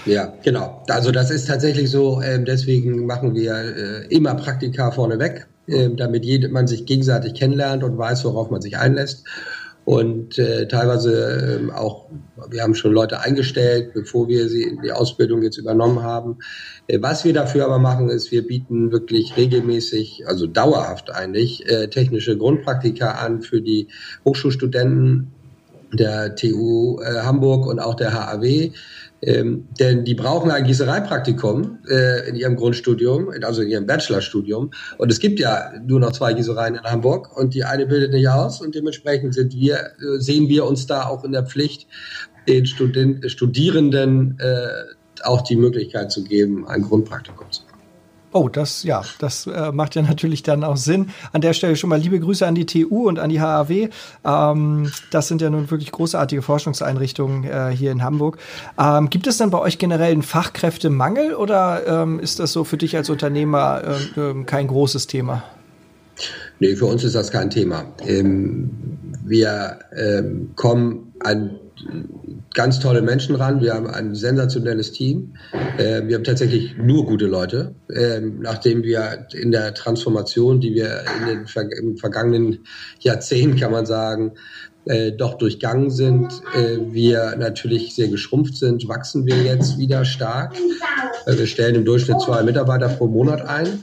Ja, 0.07 0.33
genau. 0.43 0.83
Also 0.89 1.11
das 1.11 1.31
ist 1.31 1.47
tatsächlich 1.47 1.91
so, 1.91 2.21
ähm, 2.23 2.45
deswegen 2.45 3.07
machen 3.07 3.35
wir 3.35 3.55
äh, 3.55 4.07
immer 4.09 4.35
Praktika 4.35 4.91
vorneweg, 4.91 5.47
äh, 5.67 5.89
damit 5.91 6.25
jede, 6.25 6.49
man 6.49 6.67
sich 6.67 6.87
gegenseitig 6.87 7.35
kennenlernt 7.35 7.83
und 7.85 7.97
weiß, 7.97 8.25
worauf 8.25 8.51
man 8.51 8.61
sich 8.61 8.77
einlässt 8.77 9.25
und 9.85 10.38
äh, 10.38 10.67
teilweise 10.67 11.69
äh, 11.69 11.73
auch, 11.73 12.07
wir 12.49 12.62
haben 12.62 12.75
schon 12.75 12.93
Leute 12.93 13.21
eingestellt, 13.21 13.93
bevor 13.93 14.29
wir 14.29 14.49
sie 14.49 14.79
die 14.83 14.93
Ausbildung 14.93 15.43
jetzt 15.43 15.59
übernommen 15.59 16.03
haben. 16.03 16.38
Äh, 16.87 17.00
was 17.03 17.25
wir 17.25 17.35
dafür 17.35 17.67
aber 17.67 17.79
machen, 17.79 18.09
ist, 18.09 18.31
wir 18.33 18.47
bieten 18.47 18.93
wirklich 18.93 19.37
regelmäßig, 19.37 20.25
also 20.26 20.47
dauerhaft 20.47 21.11
eigentlich, 21.11 21.69
äh, 21.69 21.88
technische 21.88 22.38
Grundpraktika 22.38 23.12
an 23.12 23.43
für 23.43 23.61
die 23.61 23.88
Hochschulstudenten 24.25 25.33
der 25.93 26.35
TU 26.35 27.00
äh, 27.00 27.21
Hamburg 27.21 27.67
und 27.67 27.79
auch 27.79 27.95
der 27.95 28.12
HAW 28.14 28.73
ähm, 29.26 29.69
denn 29.81 30.04
die 30.04 30.14
brauchen 30.14 30.50
ein 30.50 30.64
Gießereipraktikum 30.64 31.78
äh, 31.88 32.28
in 32.28 32.37
ihrem 32.37 32.57
Grundstudium, 32.57 33.31
also 33.43 33.62
in 33.62 33.71
ihrem 33.71 33.87
Bachelorstudium. 33.87 34.71
Und 34.99 35.11
es 35.11 35.19
gibt 35.19 35.40
ja 35.40 35.73
nur 35.87 36.00
noch 36.00 36.12
zwei 36.12 36.35
Gießereien 36.35 36.75
in 36.75 36.83
Hamburg 36.83 37.35
und 37.37 37.54
die 37.54 37.64
eine 37.64 37.87
bildet 37.87 38.12
nicht 38.12 38.28
aus 38.28 38.61
und 38.61 38.75
dementsprechend 38.75 39.35
sind 39.35 39.54
wir, 39.54 39.76
äh, 39.76 40.19
sehen 40.19 40.49
wir 40.49 40.66
uns 40.66 40.87
da 40.87 41.07
auch 41.07 41.25
in 41.25 41.33
der 41.33 41.45
Pflicht, 41.45 41.87
den 42.47 42.66
Student, 42.66 43.31
Studierenden 43.31 44.38
äh, 44.38 45.23
auch 45.23 45.40
die 45.43 45.57
Möglichkeit 45.57 46.12
zu 46.12 46.25
geben, 46.25 46.66
ein 46.69 46.83
Grundpraktikum 46.83 47.50
zu 47.50 47.62
machen. 47.62 47.74
Oh, 48.37 48.49
das, 48.49 48.83
ja, 48.83 49.03
das 49.21 49.47
äh, 49.47 49.71
macht 49.71 49.95
ja 49.95 50.03
natürlich 50.09 50.43
dann 50.43 50.64
auch 50.64 50.76
Sinn. 50.76 51.11
An 51.33 51.41
der 51.41 51.53
Stelle 51.53 51.76
schon 51.76 51.88
mal 51.88 52.00
liebe 52.00 52.19
Grüße 52.19 52.45
an 52.45 52.57
die 52.57 52.67
TU 52.67 53.07
und 53.07 53.21
an 53.21 53.31
die 53.31 53.41
HAW. 53.41 53.88
Ähm, 54.25 54.91
das 55.12 55.29
sind 55.29 55.41
ja 55.41 55.50
nun 55.50 55.71
wirklich 55.71 55.93
großartige 55.93 56.43
Forschungseinrichtungen 56.43 57.45
äh, 57.45 57.71
hier 57.71 57.93
in 57.93 58.03
Hamburg. 58.03 58.38
Ähm, 58.76 59.09
gibt 59.09 59.29
es 59.29 59.37
dann 59.37 59.50
bei 59.50 59.61
euch 59.61 59.79
generell 59.79 60.11
einen 60.11 60.25
Fachkräftemangel 60.25 61.35
oder 61.35 61.87
ähm, 61.87 62.19
ist 62.19 62.41
das 62.41 62.53
so 62.53 62.64
für 62.64 62.76
dich 62.76 62.97
als 62.97 63.09
Unternehmer 63.09 63.83
äh, 64.17 64.21
ähm, 64.21 64.47
kein 64.47 64.67
großes 64.67 65.07
Thema? 65.07 65.45
Nee, 66.59 66.75
für 66.75 66.87
uns 66.87 67.05
ist 67.05 67.14
das 67.14 67.31
kein 67.31 67.50
Thema. 67.50 67.85
Ähm, 68.05 68.71
wir 69.25 69.79
ähm, 69.97 70.50
kommen 70.57 71.12
an 71.21 71.61
ganz 72.55 72.79
tolle 72.79 73.03
Menschen 73.03 73.35
ran. 73.35 73.61
Wir 73.61 73.75
haben 73.75 73.87
ein 73.87 74.14
sensationelles 74.14 74.93
Team. 74.93 75.35
Äh, 75.76 76.07
wir 76.07 76.17
haben 76.17 76.25
tatsächlich 76.25 76.76
nur 76.79 77.05
gute 77.05 77.26
Leute. 77.26 77.75
Ähm, 77.93 78.41
nachdem 78.41 78.83
wir 78.83 79.26
in 79.33 79.50
der 79.50 79.75
Transformation, 79.75 80.61
die 80.61 80.75
wir 80.75 81.05
in 81.21 81.26
den 81.26 81.47
im 81.79 81.97
vergangenen 81.97 82.61
Jahrzehnt, 83.00 83.61
kann 83.61 83.73
man 83.73 83.87
sagen, 83.87 84.33
äh, 84.87 85.12
doch 85.12 85.38
durchgangen 85.38 85.91
sind, 85.91 86.43
äh, 86.55 86.79
wir 86.93 87.37
natürlich 87.37 87.95
sehr 87.95 88.09
geschrumpft 88.09 88.57
sind, 88.57 88.87
wachsen 88.87 89.26
wir 89.26 89.43
jetzt 89.43 89.79
wieder 89.79 90.05
stark. 90.05 90.55
Wir 91.26 91.47
stellen 91.47 91.75
im 91.75 91.85
Durchschnitt 91.87 92.21
zwei 92.21 92.43
Mitarbeiter 92.43 92.88
pro 92.88 93.07
Monat 93.07 93.41
ein 93.41 93.83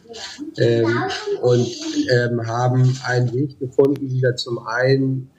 ähm, 0.59 0.95
und 1.41 1.67
ähm, 2.11 2.45
haben 2.45 2.95
einen 3.03 3.33
Weg 3.33 3.59
gefunden, 3.59 4.11
wieder 4.11 4.35
zum 4.35 4.59
einen 4.59 5.31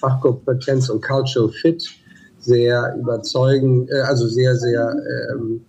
Fachkompetenz 0.00 0.88
und 0.88 1.02
Cultural 1.02 1.50
Fit 1.50 2.01
sehr 2.42 2.94
überzeugend, 2.98 3.90
äh, 3.90 4.00
also 4.00 4.28
sehr, 4.28 4.56
sehr 4.56 4.94
ähm, 5.32 5.62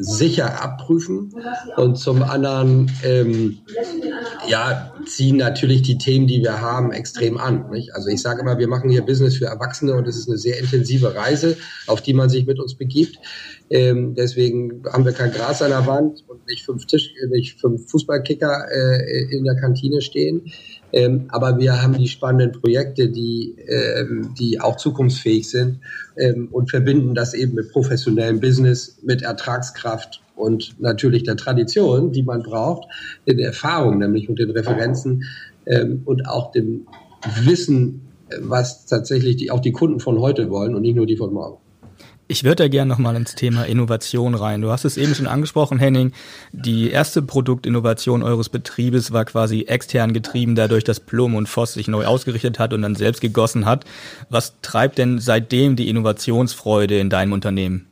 sicher 0.00 0.62
abprüfen 0.62 1.34
und 1.76 1.96
zum 1.96 2.22
anderen 2.22 2.90
ähm, 3.02 3.58
ja, 4.46 4.94
ziehen 5.06 5.36
natürlich 5.36 5.82
die 5.82 5.98
Themen, 5.98 6.28
die 6.28 6.40
wir 6.40 6.60
haben, 6.60 6.92
extrem 6.92 7.36
an. 7.36 7.68
Nicht? 7.70 7.94
Also 7.94 8.08
ich 8.08 8.22
sage 8.22 8.42
immer, 8.42 8.58
wir 8.58 8.68
machen 8.68 8.90
hier 8.90 9.02
Business 9.02 9.36
für 9.36 9.46
Erwachsene 9.46 9.94
und 9.94 10.06
es 10.06 10.16
ist 10.16 10.28
eine 10.28 10.38
sehr 10.38 10.58
intensive 10.60 11.16
Reise, 11.16 11.56
auf 11.88 12.00
die 12.00 12.14
man 12.14 12.28
sich 12.28 12.46
mit 12.46 12.60
uns 12.60 12.76
begibt. 12.76 13.18
Ähm, 13.70 14.14
deswegen 14.14 14.84
haben 14.92 15.04
wir 15.04 15.12
kein 15.12 15.32
Gras 15.32 15.62
an 15.62 15.70
der 15.70 15.86
Wand 15.86 16.24
und 16.28 16.46
nicht 16.46 16.64
fünf 16.64 16.86
Tisch, 16.86 17.12
nicht 17.30 17.60
fünf 17.60 17.90
Fußballkicker 17.90 18.66
äh, 18.70 19.36
in 19.36 19.44
der 19.44 19.56
Kantine 19.56 20.00
stehen. 20.00 20.42
Ähm, 20.92 21.24
aber 21.28 21.58
wir 21.58 21.82
haben 21.82 21.98
die 21.98 22.08
spannenden 22.08 22.60
Projekte, 22.60 23.08
die, 23.08 23.54
ähm, 23.68 24.34
die 24.38 24.60
auch 24.60 24.76
zukunftsfähig 24.76 25.48
sind 25.48 25.80
ähm, 26.16 26.48
und 26.50 26.70
verbinden 26.70 27.14
das 27.14 27.34
eben 27.34 27.54
mit 27.54 27.70
professionellem 27.70 28.40
Business, 28.40 28.98
mit 29.02 29.22
Ertragskraft 29.22 30.22
und 30.36 30.80
natürlich 30.80 31.24
der 31.24 31.36
Tradition, 31.36 32.12
die 32.12 32.22
man 32.22 32.42
braucht, 32.42 32.88
den 33.26 33.38
Erfahrungen 33.38 33.98
nämlich 33.98 34.28
und 34.28 34.38
den 34.38 34.50
Referenzen 34.50 35.24
ähm, 35.66 36.02
und 36.04 36.26
auch 36.26 36.52
dem 36.52 36.86
Wissen 37.44 38.08
was 38.40 38.86
tatsächlich 38.86 39.36
die, 39.36 39.50
auch 39.50 39.60
die 39.60 39.72
Kunden 39.72 40.00
von 40.00 40.18
heute 40.20 40.50
wollen 40.50 40.74
und 40.74 40.82
nicht 40.82 40.96
nur 40.96 41.06
die 41.06 41.16
von 41.16 41.32
morgen. 41.32 41.58
Ich 42.30 42.44
würde 42.44 42.56
da 42.56 42.68
gerne 42.68 42.90
nochmal 42.90 43.16
ins 43.16 43.34
Thema 43.34 43.64
Innovation 43.64 44.34
rein. 44.34 44.60
Du 44.60 44.70
hast 44.70 44.84
es 44.84 44.98
eben 44.98 45.14
schon 45.14 45.26
angesprochen, 45.26 45.78
Henning. 45.78 46.12
Die 46.52 46.90
erste 46.90 47.22
Produktinnovation 47.22 48.22
eures 48.22 48.50
Betriebes 48.50 49.12
war 49.12 49.24
quasi 49.24 49.62
extern 49.62 50.12
getrieben, 50.12 50.54
dadurch, 50.54 50.84
dass 50.84 51.00
Plum 51.00 51.34
und 51.34 51.48
Voss 51.48 51.72
sich 51.72 51.88
neu 51.88 52.04
ausgerichtet 52.04 52.58
hat 52.58 52.74
und 52.74 52.82
dann 52.82 52.96
selbst 52.96 53.22
gegossen 53.22 53.64
hat. 53.64 53.86
Was 54.28 54.52
treibt 54.60 54.98
denn 54.98 55.20
seitdem 55.20 55.74
die 55.74 55.88
Innovationsfreude 55.88 56.98
in 56.98 57.08
deinem 57.08 57.32
Unternehmen? 57.32 57.86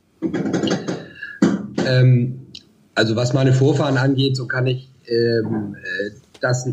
Ähm, 1.87 2.43
also 2.95 3.16
was 3.16 3.33
meine 3.33 3.55
Vorfahren 3.55 3.97
angeht, 3.97 4.37
so 4.37 4.47
kann 4.47 4.66
ich 4.66 4.90
ähm, 5.07 5.76
äh, 5.76 6.11
das 6.43 6.69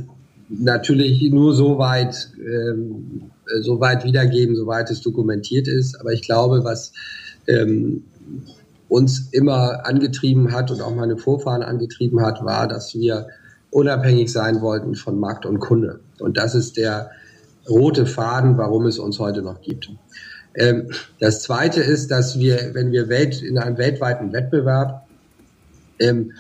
natürlich 0.50 1.22
nur 1.32 1.56
so 1.56 1.78
weit, 1.78 2.30
ähm, 2.46 3.32
so 3.62 3.80
weit 3.80 4.04
wiedergeben, 4.04 4.58
soweit 4.58 4.92
es 4.92 5.00
dokumentiert 5.00 5.70
ist. 5.70 5.98
Aber 6.02 6.12
ich 6.12 6.24
glaube, 6.24 6.66
was 6.66 6.92
ähm, 7.48 8.04
uns 8.88 9.30
immer 9.32 9.86
angetrieben 9.86 10.52
hat 10.52 10.70
und 10.72 10.82
auch 10.82 10.94
meine 10.94 11.18
Vorfahren 11.18 11.64
angetrieben 11.64 12.22
hat, 12.22 12.44
war, 12.44 12.68
dass 12.68 12.94
wir 12.94 13.28
unabhängig 13.72 14.32
sein 14.32 14.62
wollten 14.62 14.96
von 14.96 15.20
Markt 15.20 15.46
und 15.46 15.60
Kunde. 15.60 16.00
Und 16.20 16.38
das 16.38 16.54
ist 16.54 16.78
der 16.78 17.10
rote 17.68 18.06
Faden, 18.06 18.58
warum 18.58 18.86
es 18.86 19.00
uns 19.00 19.20
heute 19.20 19.42
noch 19.42 19.62
gibt. 19.62 19.90
Ähm, 20.56 20.90
das 21.20 21.42
Zweite 21.42 21.82
ist, 21.82 22.12
dass 22.12 22.38
wir, 22.38 22.72
wenn 22.74 22.92
wir 22.92 23.10
Welt, 23.10 23.42
in 23.42 23.58
einem 23.58 23.78
weltweiten 23.78 24.32
Wettbewerb 24.32 25.08
ähm, 26.00 26.34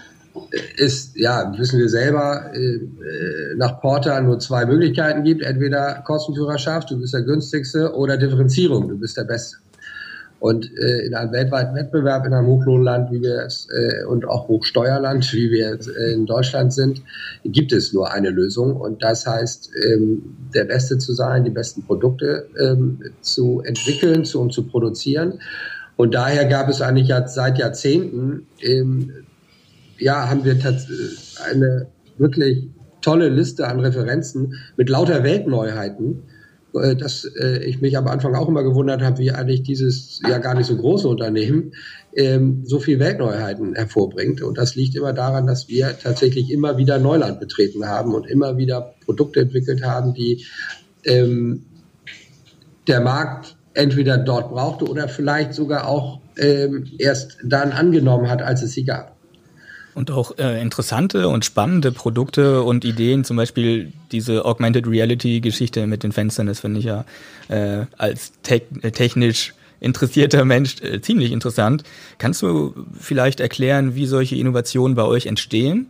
ist, 0.77 1.15
ja, 1.15 1.53
wissen 1.57 1.79
wir 1.79 1.89
selber, 1.89 2.51
äh, 2.53 2.79
nach 3.55 3.81
Porter 3.81 4.19
nur 4.21 4.39
zwei 4.39 4.65
Möglichkeiten 4.65 5.23
gibt. 5.23 5.43
Entweder 5.43 6.03
Kostenführerschaft, 6.05 6.91
du 6.91 6.99
bist 6.99 7.13
der 7.13 7.21
günstigste, 7.21 7.93
oder 7.93 8.17
Differenzierung, 8.17 8.87
du 8.89 8.97
bist 8.97 9.17
der 9.17 9.25
Beste. 9.25 9.57
Und 10.43 10.77
äh, 10.77 11.05
in 11.05 11.15
einem 11.15 11.31
weltweiten 11.31 11.73
Wettbewerb, 11.73 12.25
in 12.25 12.33
einem 12.33 12.47
Hochlohnland, 12.47 13.09
wie 13.13 13.21
wir 13.21 13.45
es 13.45 13.65
äh, 13.71 14.03
und 14.03 14.27
auch 14.27 14.49
Hochsteuerland, 14.49 15.23
wie 15.33 15.49
wir 15.49 15.79
äh, 15.79 16.11
in 16.11 16.25
Deutschland 16.25 16.73
sind, 16.73 17.01
gibt 17.45 17.71
es 17.71 17.93
nur 17.93 18.11
eine 18.11 18.29
Lösung. 18.29 18.75
Und 18.75 19.01
das 19.01 19.25
heißt, 19.25 19.69
ähm, 19.89 20.35
der 20.53 20.65
Beste 20.65 20.97
zu 20.97 21.13
sein, 21.13 21.45
die 21.45 21.49
besten 21.49 21.83
Produkte 21.83 22.45
ähm, 22.59 22.99
zu 23.21 23.61
entwickeln 23.61 24.25
zu, 24.25 24.41
und 24.41 24.51
zu 24.51 24.67
produzieren. 24.67 25.39
Und 25.95 26.13
daher 26.13 26.43
gab 26.43 26.67
es 26.67 26.81
eigentlich 26.81 27.07
ja 27.07 27.25
seit 27.25 27.57
Jahrzehnten, 27.57 28.45
ähm, 28.59 29.13
ja, 29.97 30.29
haben 30.29 30.43
wir 30.43 30.57
eine 31.49 31.87
wirklich 32.17 32.67
tolle 33.01 33.29
Liste 33.29 33.65
an 33.65 33.79
Referenzen 33.79 34.55
mit 34.75 34.89
lauter 34.89 35.23
Weltneuheiten 35.23 36.15
äh, 36.15 36.32
dass 36.73 37.25
äh, 37.25 37.63
ich 37.65 37.81
mich 37.81 37.97
am 37.97 38.07
Anfang 38.07 38.35
auch 38.35 38.47
immer 38.47 38.63
gewundert 38.63 39.01
habe, 39.01 39.19
wie 39.19 39.31
eigentlich 39.31 39.61
dieses 39.61 40.19
ja 40.27 40.39
gar 40.39 40.55
nicht 40.55 40.65
so 40.65 40.75
große 40.75 41.07
Unternehmen 41.07 41.73
ähm, 42.15 42.63
so 42.65 42.79
viel 42.79 42.99
Weltneuheiten 42.99 43.75
hervorbringt. 43.75 44.41
Und 44.41 44.57
das 44.57 44.75
liegt 44.75 44.95
immer 44.95 45.13
daran, 45.13 45.45
dass 45.47 45.67
wir 45.67 45.95
tatsächlich 46.01 46.51
immer 46.51 46.77
wieder 46.77 46.97
Neuland 46.99 47.39
betreten 47.39 47.85
haben 47.85 48.13
und 48.13 48.25
immer 48.25 48.57
wieder 48.57 48.95
Produkte 49.05 49.41
entwickelt 49.41 49.83
haben, 49.83 50.13
die 50.13 50.45
ähm, 51.05 51.65
der 52.87 53.01
Markt 53.01 53.55
entweder 53.73 54.17
dort 54.17 54.51
brauchte 54.51 54.85
oder 54.85 55.07
vielleicht 55.07 55.53
sogar 55.53 55.87
auch 55.87 56.19
ähm, 56.37 56.85
erst 56.97 57.37
dann 57.43 57.71
angenommen 57.71 58.29
hat, 58.29 58.41
als 58.41 58.63
es 58.63 58.73
sie 58.73 58.83
gab. 58.83 59.12
Und 59.95 60.09
auch 60.09 60.37
äh, 60.39 60.61
interessante 60.61 61.27
und 61.27 61.45
spannende 61.45 61.91
Produkte 61.91 62.63
und 62.63 62.83
Ideen, 62.83 63.23
zum 63.23 63.37
Beispiel 63.37 63.93
diese 64.11 64.43
Augmented 64.45 64.87
Reality 64.87 65.39
Geschichte 65.39 65.85
mit 65.85 66.03
den 66.03 66.11
Fenstern, 66.11 66.47
das 66.47 66.61
finde 66.61 66.79
ich 66.79 66.85
ja 66.85 67.05
äh, 67.49 67.85
als 67.97 68.33
te 68.41 68.61
äh, 68.81 68.91
technisch 68.91 69.53
interessierter 69.79 70.45
Mensch 70.45 70.81
äh, 70.81 71.01
ziemlich 71.01 71.31
interessant. 71.31 71.83
Kannst 72.17 72.41
du 72.41 72.73
vielleicht 72.97 73.39
erklären, 73.39 73.95
wie 73.95 74.07
solche 74.07 74.35
Innovationen 74.35 74.95
bei 74.95 75.03
euch 75.03 75.27
entstehen? 75.27 75.87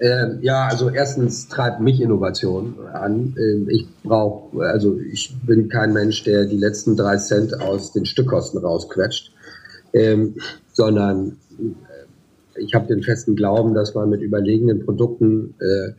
Ähm, 0.00 0.38
ja, 0.40 0.66
also 0.66 0.88
erstens 0.88 1.48
treibt 1.48 1.80
mich 1.80 2.00
Innovation 2.00 2.74
an. 2.94 3.36
Ähm, 3.38 3.68
ich 3.68 3.86
brauche, 4.02 4.62
also 4.62 4.98
ich 4.98 5.30
bin 5.42 5.68
kein 5.68 5.92
Mensch, 5.92 6.24
der 6.24 6.46
die 6.46 6.56
letzten 6.56 6.96
drei 6.96 7.18
Cent 7.18 7.60
aus 7.60 7.92
den 7.92 8.06
Stückkosten 8.06 8.60
rausquetscht, 8.60 9.30
ähm, 9.92 10.36
sondern 10.72 11.36
ich 12.56 12.74
habe 12.74 12.86
den 12.86 13.02
festen 13.02 13.36
Glauben, 13.36 13.74
dass 13.74 13.94
man 13.94 14.10
mit 14.10 14.20
überlegenen 14.20 14.84
Produkten 14.84 15.54
äh, 15.60 15.92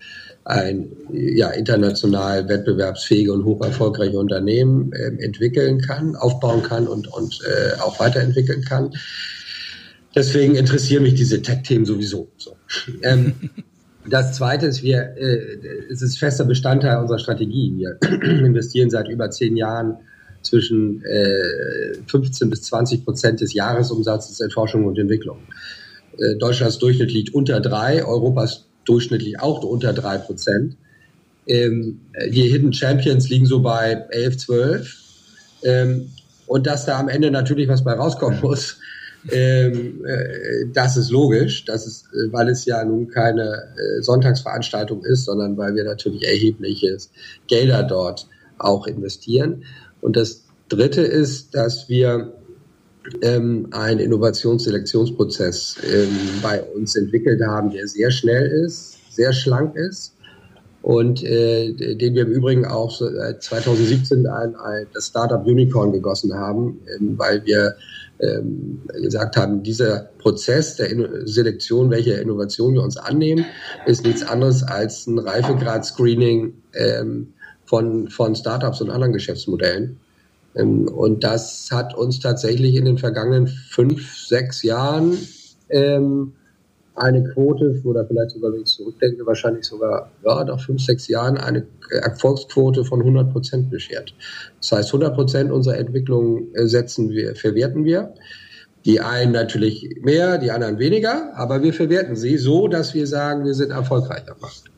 ein 0.44 0.92
ja, 1.12 1.50
international 1.52 2.48
wettbewerbsfähige 2.48 3.32
und 3.32 3.46
hoch 3.46 3.64
erfolgreiche 3.64 4.18
Unternehmen 4.18 4.92
äh, 4.94 5.24
entwickeln 5.24 5.82
kann, 5.82 6.16
aufbauen 6.16 6.64
kann 6.64 6.88
und, 6.88 7.08
und 7.08 7.40
äh, 7.46 7.80
auch 7.80 8.00
weiterentwickeln 8.00 8.64
kann. 8.64 8.92
Deswegen 10.16 10.56
interessieren 10.56 11.04
mich 11.04 11.16
diese 11.16 11.42
Tech-Themen 11.42 11.86
sowieso. 11.86 12.30
So. 12.38 12.56
Ähm, 13.02 13.34
das 14.10 14.34
Zweite 14.34 14.66
ist, 14.66 14.84
wir, 14.84 15.16
äh, 15.18 15.58
es 15.90 16.02
ist 16.02 16.20
fester 16.20 16.46
Bestandteil 16.46 16.98
unserer 16.98 17.20
Strategie. 17.20 17.74
Wir 17.78 17.98
investieren 18.22 18.90
seit 18.90 19.08
über 19.10 19.30
zehn 19.30 19.56
Jahren 19.56 19.98
zwischen 20.42 21.04
äh, 21.06 21.94
15 22.08 22.50
bis 22.50 22.64
20 22.64 23.06
Prozent 23.06 23.42
des 23.42 23.54
Jahresumsatzes 23.54 24.40
in 24.40 24.50
Forschung 24.50 24.86
und 24.86 24.98
Entwicklung. 24.98 25.38
Äh, 26.18 26.36
Deutschlands 26.38 26.80
Durchschnitt 26.80 27.12
liegt 27.12 27.34
unter 27.34 27.60
drei, 27.60 28.06
Europas 28.06 28.66
durchschnittlich 28.86 29.40
auch 29.40 29.64
unter 29.64 29.94
drei 29.94 30.18
Prozent. 30.18 30.76
Ähm, 31.48 32.02
die 32.30 32.44
Hidden 32.44 32.74
Champions 32.74 33.30
liegen 33.30 33.46
so 33.46 33.62
bei 33.62 34.06
11, 34.10 34.38
12. 34.38 34.98
Ähm, 35.64 36.10
und 36.48 36.68
dass 36.68 36.86
da 36.86 37.00
am 37.00 37.08
Ende 37.08 37.32
natürlich 37.32 37.68
was 37.68 37.84
bei 37.84 37.94
rauskommen 37.94 38.42
muss, 38.42 38.78
ähm, 39.30 40.04
äh, 40.06 40.66
das 40.74 40.98
ist 40.98 41.12
logisch, 41.12 41.66
das 41.66 41.86
ist, 41.86 42.06
äh, 42.08 42.32
weil 42.32 42.50
es 42.50 42.66
ja 42.66 42.84
nun 42.84 43.08
keine 43.08 43.44
äh, 43.78 44.02
Sonntagsveranstaltung 44.02 45.06
ist, 45.06 45.26
sondern 45.26 45.58
weil 45.58 45.76
wir 45.76 45.84
natürlich 45.84 46.24
erhebliches 46.24 47.12
Gelder 47.48 47.84
dort 47.84 48.28
auch 48.58 48.88
investieren. 48.88 49.64
Und 50.02 50.16
das 50.16 50.44
Dritte 50.70 51.02
ist, 51.02 51.54
dass 51.54 51.88
wir 51.88 52.34
ähm, 53.22 53.68
einen 53.72 54.00
Innovationsselektionsprozess 54.00 55.78
ähm, 55.84 56.10
bei 56.42 56.62
uns 56.62 56.96
entwickelt 56.96 57.42
haben, 57.42 57.72
der 57.72 57.88
sehr 57.88 58.12
schnell 58.12 58.48
ist, 58.66 58.98
sehr 59.14 59.34
schlank 59.34 59.76
ist 59.76 60.14
und 60.82 61.24
äh, 61.24 61.74
den 61.96 62.16
wir 62.16 62.24
im 62.24 62.32
Übrigen 62.32 62.66
auch 62.66 62.92
seit 62.92 63.44
2017 63.44 64.28
ein, 64.28 64.56
ein, 64.56 64.88
das 64.94 65.08
Startup 65.08 65.46
Unicorn 65.46 65.92
gegossen 65.92 66.34
haben, 66.34 66.80
ähm, 66.96 67.18
weil 67.18 67.46
wir 67.46 67.76
ähm, 68.20 68.82
gesagt 69.02 69.36
haben, 69.36 69.64
dieser 69.64 70.10
Prozess 70.20 70.76
der 70.76 70.90
Selektion, 71.26 71.90
welche 71.90 72.14
Innovation 72.14 72.76
wir 72.76 72.84
uns 72.84 72.98
annehmen, 72.98 73.46
ist 73.86 74.06
nichts 74.06 74.24
anderes 74.24 74.64
als 74.64 75.08
ein 75.08 75.18
Reifegrad-Screening 75.18 76.54
ähm, 76.74 77.34
von, 77.66 78.10
von 78.10 78.36
Startups 78.36 78.82
und 78.82 78.92
anderen 78.92 79.14
Geschäftsmodellen. 79.14 80.00
Ähm, 80.56 80.88
und 80.88 81.24
das 81.24 81.70
hat 81.72 81.96
uns 81.96 82.20
tatsächlich 82.20 82.76
in 82.76 82.86
den 82.86 82.98
vergangenen 82.98 83.48
fünf, 83.48 84.18
sechs 84.18 84.64
Jahren 84.64 85.18
ähm, 85.70 86.34
eine 86.96 87.24
Quote, 87.24 87.82
oder 87.84 88.06
vielleicht 88.06 88.32
sogar, 88.32 88.54
wenn 88.54 88.62
ich 88.62 88.68
zurückdenke, 88.68 89.26
wahrscheinlich 89.26 89.66
sogar 89.66 90.12
ja, 90.26 90.44
nach 90.44 90.60
fünf, 90.60 90.84
sechs 90.84 91.08
Jahren 91.08 91.38
eine 91.38 91.66
Erfolgsquote 91.90 92.84
von 92.86 93.00
100 93.00 93.32
Prozent 93.32 93.70
beschert. 93.70 94.14
Das 94.60 94.72
heißt, 94.72 94.90
100 94.90 95.16
Prozent 95.16 95.52
unserer 95.52 95.78
Entwicklung 95.78 96.54
äh, 96.54 96.68
setzen 96.68 97.10
wir, 97.10 97.36
verwerten 97.36 97.86
wir. 97.86 98.14
Die 98.84 99.00
einen 99.00 99.32
natürlich 99.32 99.98
mehr, 100.02 100.40
die 100.40 100.50
anderen 100.50 100.80
weniger, 100.80 101.34
aber 101.36 101.62
wir 101.62 101.72
verwerten 101.72 102.16
sie 102.16 102.38
so, 102.38 102.68
dass 102.68 102.96
wir 102.96 103.06
sagen, 103.06 103.46
wir 103.46 103.54
sind 103.54 103.70
erfolgreich 103.70 104.24
am 104.30 104.40
Markt. 104.42 104.72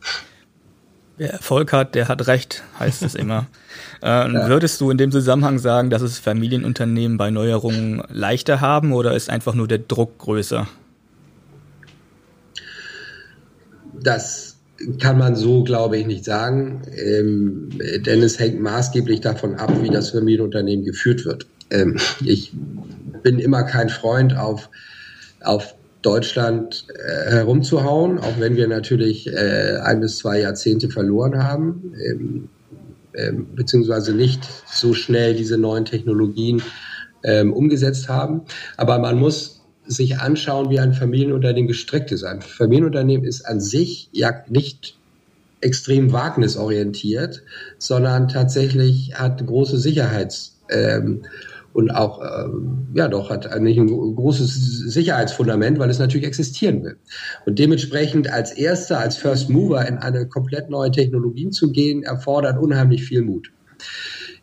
Wer 1.17 1.31
Erfolg 1.33 1.73
hat, 1.73 1.93
der 1.93 2.07
hat 2.07 2.25
Recht, 2.27 2.63
heißt 2.79 3.03
es 3.03 3.13
immer. 3.13 3.45
äh, 4.01 4.07
ja. 4.07 4.47
Würdest 4.47 4.81
du 4.81 4.89
in 4.89 4.97
dem 4.97 5.11
Zusammenhang 5.11 5.59
sagen, 5.59 5.89
dass 5.89 6.01
es 6.01 6.17
Familienunternehmen 6.17 7.17
bei 7.17 7.29
Neuerungen 7.29 8.01
leichter 8.09 8.61
haben 8.61 8.93
oder 8.93 9.15
ist 9.15 9.29
einfach 9.29 9.53
nur 9.53 9.67
der 9.67 9.79
Druck 9.79 10.17
größer? 10.17 10.67
Das 14.01 14.57
kann 14.99 15.17
man 15.17 15.35
so, 15.35 15.63
glaube 15.63 15.97
ich, 15.97 16.07
nicht 16.07 16.25
sagen, 16.25 16.81
ähm, 16.97 17.69
denn 17.77 18.21
es 18.21 18.39
hängt 18.39 18.59
maßgeblich 18.59 19.21
davon 19.21 19.55
ab, 19.55 19.71
wie 19.81 19.89
das 19.89 20.09
Familienunternehmen 20.09 20.83
geführt 20.83 21.25
wird. 21.25 21.45
Ähm, 21.69 21.97
ich 22.25 22.51
bin 23.21 23.39
immer 23.39 23.63
kein 23.63 23.89
Freund 23.89 24.35
auf, 24.35 24.69
auf 25.41 25.75
Deutschland 26.03 26.85
äh, 26.89 27.31
herumzuhauen, 27.31 28.19
auch 28.19 28.39
wenn 28.39 28.55
wir 28.55 28.67
natürlich 28.67 29.27
äh, 29.27 29.77
ein 29.81 30.01
bis 30.01 30.19
zwei 30.19 30.41
Jahrzehnte 30.41 30.89
verloren 30.89 31.43
haben, 31.43 31.93
ähm, 32.05 32.49
ähm, 33.15 33.47
beziehungsweise 33.55 34.13
nicht 34.13 34.43
so 34.65 34.93
schnell 34.93 35.33
diese 35.35 35.57
neuen 35.57 35.85
Technologien 35.85 36.61
ähm, 37.23 37.53
umgesetzt 37.53 38.09
haben. 38.09 38.41
Aber 38.77 38.99
man 38.99 39.17
muss 39.17 39.61
sich 39.85 40.17
anschauen, 40.17 40.69
wie 40.69 40.79
ein 40.79 40.93
Familienunternehmen 40.93 41.67
gestrickt 41.67 42.11
ist. 42.11 42.23
Ein 42.23 42.41
Familienunternehmen 42.41 43.25
ist 43.25 43.41
an 43.45 43.59
sich 43.59 44.09
ja 44.11 44.43
nicht 44.49 44.97
extrem 45.61 46.11
wagnisorientiert, 46.11 47.43
sondern 47.77 48.27
tatsächlich 48.27 49.15
hat 49.15 49.45
große 49.45 49.77
Sicherheits- 49.77 50.59
ähm, 50.69 51.23
und 51.73 51.91
auch, 51.91 52.21
ähm, 52.21 52.87
ja 52.93 53.07
doch, 53.07 53.29
hat 53.29 53.51
eigentlich 53.51 53.77
ein 53.77 53.87
großes 53.87 54.79
Sicherheitsfundament, 54.93 55.79
weil 55.79 55.89
es 55.89 55.99
natürlich 55.99 56.27
existieren 56.27 56.83
will. 56.83 56.97
Und 57.45 57.59
dementsprechend 57.59 58.31
als 58.31 58.51
Erster, 58.51 58.99
als 58.99 59.17
First 59.17 59.49
Mover 59.49 59.87
in 59.87 59.97
eine 59.97 60.27
komplett 60.27 60.69
neue 60.69 60.91
Technologie 60.91 61.49
zu 61.49 61.71
gehen, 61.71 62.03
erfordert 62.03 62.59
unheimlich 62.59 63.03
viel 63.03 63.23
Mut. 63.23 63.51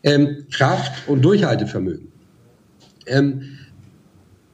Ähm, 0.03 0.45
Kraft 0.51 1.07
und 1.07 1.23
Durchhaltevermögen. 1.23 2.11
Ähm, 3.05 3.57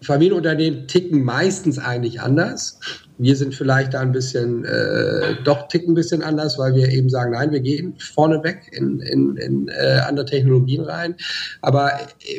Familienunternehmen 0.01 0.87
ticken 0.87 1.23
meistens 1.23 1.79
eigentlich 1.79 2.21
anders. 2.21 2.79
Wir 3.17 3.35
sind 3.35 3.55
vielleicht 3.55 3.95
da 3.95 4.01
ein 4.01 4.11
bisschen, 4.11 4.63
äh, 4.63 5.41
doch 5.43 5.67
ticken 5.69 5.91
ein 5.91 5.95
bisschen 5.95 6.21
anders, 6.21 6.59
weil 6.59 6.75
wir 6.75 6.89
eben 6.89 7.09
sagen, 7.09 7.31
nein, 7.31 7.51
wir 7.51 7.61
gehen 7.61 7.95
vorneweg 7.97 8.69
in, 8.71 8.99
in, 8.99 9.37
in 9.37 9.67
äh, 9.69 10.01
andere 10.07 10.27
Technologien 10.27 10.83
rein. 10.83 11.15
Aber 11.61 11.91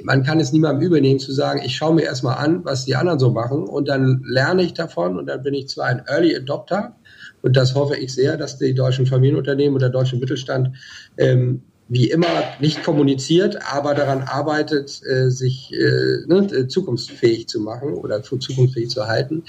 man 0.05 0.23
kann 0.23 0.39
es 0.39 0.53
niemandem 0.53 0.87
übernehmen 0.87 1.19
zu 1.19 1.33
sagen, 1.33 1.61
ich 1.65 1.75
schaue 1.75 1.95
mir 1.95 2.03
erstmal 2.03 2.39
an, 2.39 2.65
was 2.65 2.85
die 2.85 2.95
anderen 2.95 3.19
so 3.19 3.31
machen 3.31 3.65
und 3.65 3.89
dann 3.89 4.23
lerne 4.25 4.63
ich 4.63 4.75
davon 4.75 5.19
und 5.19 5.27
dann 5.27 5.43
bin 5.43 5.55
ich 5.55 5.69
zwar 5.69 5.87
ein 5.87 6.03
Early 6.07 6.37
Adopter 6.37 6.95
und 7.43 7.57
das 7.57 7.75
hoffe 7.75 7.97
ich 7.97 8.15
sehr, 8.15 8.37
dass 8.37 8.59
die 8.59 8.75
deutschen 8.75 9.07
Familienunternehmen 9.07 9.75
oder 9.75 9.89
der 9.89 10.01
deutsche 10.01 10.17
Mittelstand 10.17 10.77
ähm, 11.17 11.63
wie 11.89 12.11
immer 12.11 12.27
nicht 12.61 12.83
kommuniziert, 12.85 13.59
aber 13.73 13.95
daran 13.95 14.23
arbeitet, 14.23 15.01
äh, 15.07 15.31
sich 15.31 15.73
äh, 15.73 16.27
ne, 16.27 16.69
zukunftsfähig 16.69 17.49
zu 17.49 17.61
machen 17.61 17.95
oder 17.95 18.23
zukunftsfähig 18.23 18.91
zu 18.91 19.07
halten. 19.07 19.45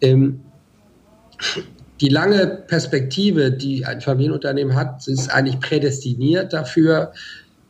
Ähm, 0.00 0.40
die 2.00 2.08
lange 2.08 2.46
Perspektive, 2.46 3.52
die 3.52 3.84
ein 3.84 4.00
Familienunternehmen 4.00 4.74
hat, 4.74 5.06
ist 5.06 5.30
eigentlich 5.30 5.60
prädestiniert 5.60 6.52
dafür, 6.52 7.12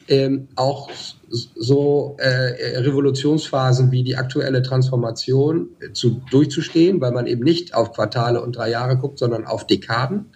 ähm, 0.08 0.48
auch 0.56 0.90
so 1.28 2.16
äh, 2.18 2.78
Revolutionsphasen 2.78 3.92
wie 3.92 4.02
die 4.02 4.16
aktuelle 4.16 4.62
Transformation 4.62 5.68
zu, 5.92 6.20
durchzustehen, 6.30 7.00
weil 7.00 7.12
man 7.12 7.26
eben 7.26 7.44
nicht 7.44 7.74
auf 7.74 7.92
Quartale 7.92 8.40
und 8.42 8.56
drei 8.56 8.70
Jahre 8.70 8.96
guckt, 8.96 9.18
sondern 9.18 9.44
auf 9.46 9.66
Dekaden. 9.66 10.26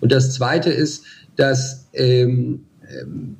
Und 0.00 0.12
das 0.12 0.34
Zweite 0.34 0.70
ist, 0.70 1.04
dass 1.36 1.88
ähm, 1.94 2.66
ähm, 2.90 3.36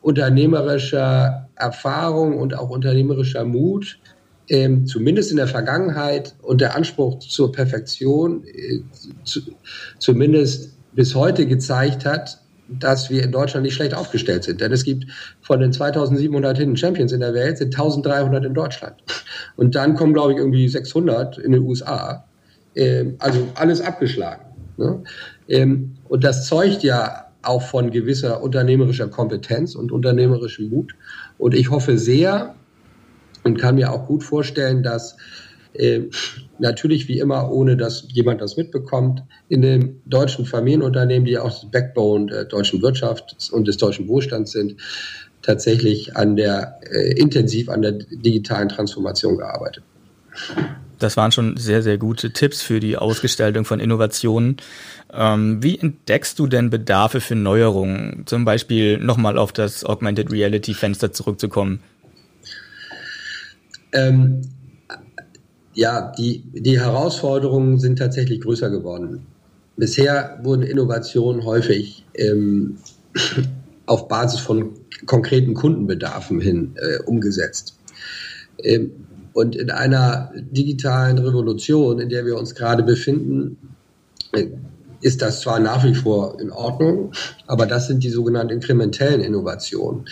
unternehmerischer 0.00 1.48
Erfahrung 1.56 2.38
und 2.38 2.54
auch 2.54 2.70
unternehmerischer 2.70 3.44
Mut 3.44 3.98
ähm, 4.48 4.86
zumindest 4.86 5.30
in 5.30 5.36
der 5.36 5.48
Vergangenheit 5.48 6.34
und 6.42 6.60
der 6.60 6.76
Anspruch 6.76 7.18
zur 7.18 7.52
Perfektion 7.52 8.44
äh, 8.44 8.80
zu, 9.24 9.40
zumindest 9.98 10.72
bis 10.92 11.14
heute 11.14 11.46
gezeigt 11.46 12.04
hat, 12.04 12.40
dass 12.68 13.10
wir 13.10 13.22
in 13.22 13.32
Deutschland 13.32 13.64
nicht 13.64 13.74
schlecht 13.74 13.94
aufgestellt 13.94 14.44
sind. 14.44 14.60
Denn 14.60 14.72
es 14.72 14.84
gibt 14.84 15.06
von 15.42 15.60
den 15.60 15.72
2700 15.72 16.58
Hidden 16.58 16.76
Champions 16.76 17.12
in 17.12 17.20
der 17.20 17.34
Welt, 17.34 17.58
sind 17.58 17.74
1300 17.74 18.44
in 18.44 18.54
Deutschland. 18.54 18.96
Und 19.56 19.74
dann 19.74 19.94
kommen, 19.94 20.14
glaube 20.14 20.32
ich, 20.32 20.38
irgendwie 20.38 20.68
600 20.68 21.38
in 21.38 21.52
den 21.52 21.62
USA. 21.62 22.24
Ähm, 22.74 23.16
also 23.18 23.48
alles 23.54 23.80
abgeschlagen. 23.80 24.44
Ne? 24.76 25.02
Ähm, 25.48 25.96
und 26.08 26.24
das 26.24 26.46
zeugt 26.46 26.82
ja 26.82 27.23
auch 27.46 27.62
von 27.62 27.90
gewisser 27.90 28.42
unternehmerischer 28.42 29.08
Kompetenz 29.08 29.74
und 29.74 29.92
unternehmerischem 29.92 30.68
Mut. 30.68 30.94
Und 31.38 31.54
ich 31.54 31.70
hoffe 31.70 31.98
sehr, 31.98 32.54
und 33.44 33.58
kann 33.58 33.76
mir 33.76 33.92
auch 33.92 34.06
gut 34.06 34.24
vorstellen, 34.24 34.82
dass 34.82 35.16
äh, 35.74 36.00
natürlich 36.58 37.08
wie 37.08 37.18
immer, 37.18 37.50
ohne 37.52 37.76
dass 37.76 38.06
jemand 38.10 38.40
das 38.40 38.56
mitbekommt, 38.56 39.22
in 39.48 39.62
den 39.62 40.00
deutschen 40.06 40.46
Familienunternehmen, 40.46 41.26
die 41.26 41.38
auch 41.38 41.50
das 41.50 41.70
Backbone 41.70 42.26
der 42.26 42.44
deutschen 42.46 42.82
Wirtschaft 42.82 43.50
und 43.52 43.68
des 43.68 43.76
deutschen 43.76 44.08
Wohlstands 44.08 44.52
sind, 44.52 44.76
tatsächlich 45.42 46.16
an 46.16 46.36
der 46.36 46.80
äh, 46.90 47.12
intensiv 47.12 47.68
an 47.68 47.82
der 47.82 47.92
digitalen 47.92 48.68
Transformation 48.68 49.36
gearbeitet. 49.36 49.84
Das 51.04 51.18
waren 51.18 51.32
schon 51.32 51.58
sehr, 51.58 51.82
sehr 51.82 51.98
gute 51.98 52.32
Tipps 52.32 52.62
für 52.62 52.80
die 52.80 52.96
Ausgestaltung 52.96 53.66
von 53.66 53.78
Innovationen. 53.78 54.56
Ähm, 55.12 55.62
wie 55.62 55.78
entdeckst 55.78 56.38
du 56.38 56.46
denn 56.46 56.70
Bedarfe 56.70 57.20
für 57.20 57.34
Neuerungen? 57.34 58.22
Zum 58.24 58.46
Beispiel 58.46 58.96
nochmal 58.96 59.36
auf 59.36 59.52
das 59.52 59.84
Augmented 59.84 60.32
Reality 60.32 60.72
Fenster 60.72 61.12
zurückzukommen. 61.12 61.80
Ähm, 63.92 64.40
ja, 65.74 66.10
die, 66.16 66.42
die 66.54 66.80
Herausforderungen 66.80 67.78
sind 67.78 67.98
tatsächlich 67.98 68.40
größer 68.40 68.70
geworden. 68.70 69.26
Bisher 69.76 70.40
wurden 70.42 70.62
Innovationen 70.62 71.44
häufig 71.44 72.06
ähm, 72.14 72.78
auf 73.84 74.08
Basis 74.08 74.40
von 74.40 74.70
konkreten 75.04 75.52
Kundenbedarfen 75.52 76.40
hin 76.40 76.76
äh, 76.76 77.02
umgesetzt. 77.02 77.78
Ähm, 78.56 78.92
und 79.34 79.56
in 79.56 79.70
einer 79.70 80.32
digitalen 80.34 81.18
Revolution, 81.18 81.98
in 81.98 82.08
der 82.08 82.24
wir 82.24 82.38
uns 82.38 82.54
gerade 82.54 82.84
befinden, 82.84 83.58
ist 85.00 85.20
das 85.20 85.40
zwar 85.40 85.58
nach 85.58 85.84
wie 85.84 85.94
vor 85.94 86.40
in 86.40 86.50
Ordnung, 86.50 87.12
aber 87.46 87.66
das 87.66 87.88
sind 87.88 88.04
die 88.04 88.10
sogenannten 88.10 88.54
inkrementellen 88.54 89.20
Innovationen. 89.20 90.06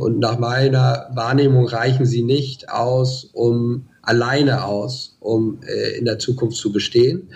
Und 0.00 0.18
nach 0.18 0.38
meiner 0.38 1.10
Wahrnehmung 1.14 1.68
reichen 1.68 2.04
sie 2.06 2.22
nicht 2.22 2.68
aus, 2.70 3.30
um 3.32 3.86
alleine 4.02 4.64
aus, 4.64 5.16
um 5.20 5.60
äh, 5.62 5.96
in 5.98 6.04
der 6.04 6.18
Zukunft 6.18 6.56
zu 6.56 6.72
bestehen. 6.72 7.28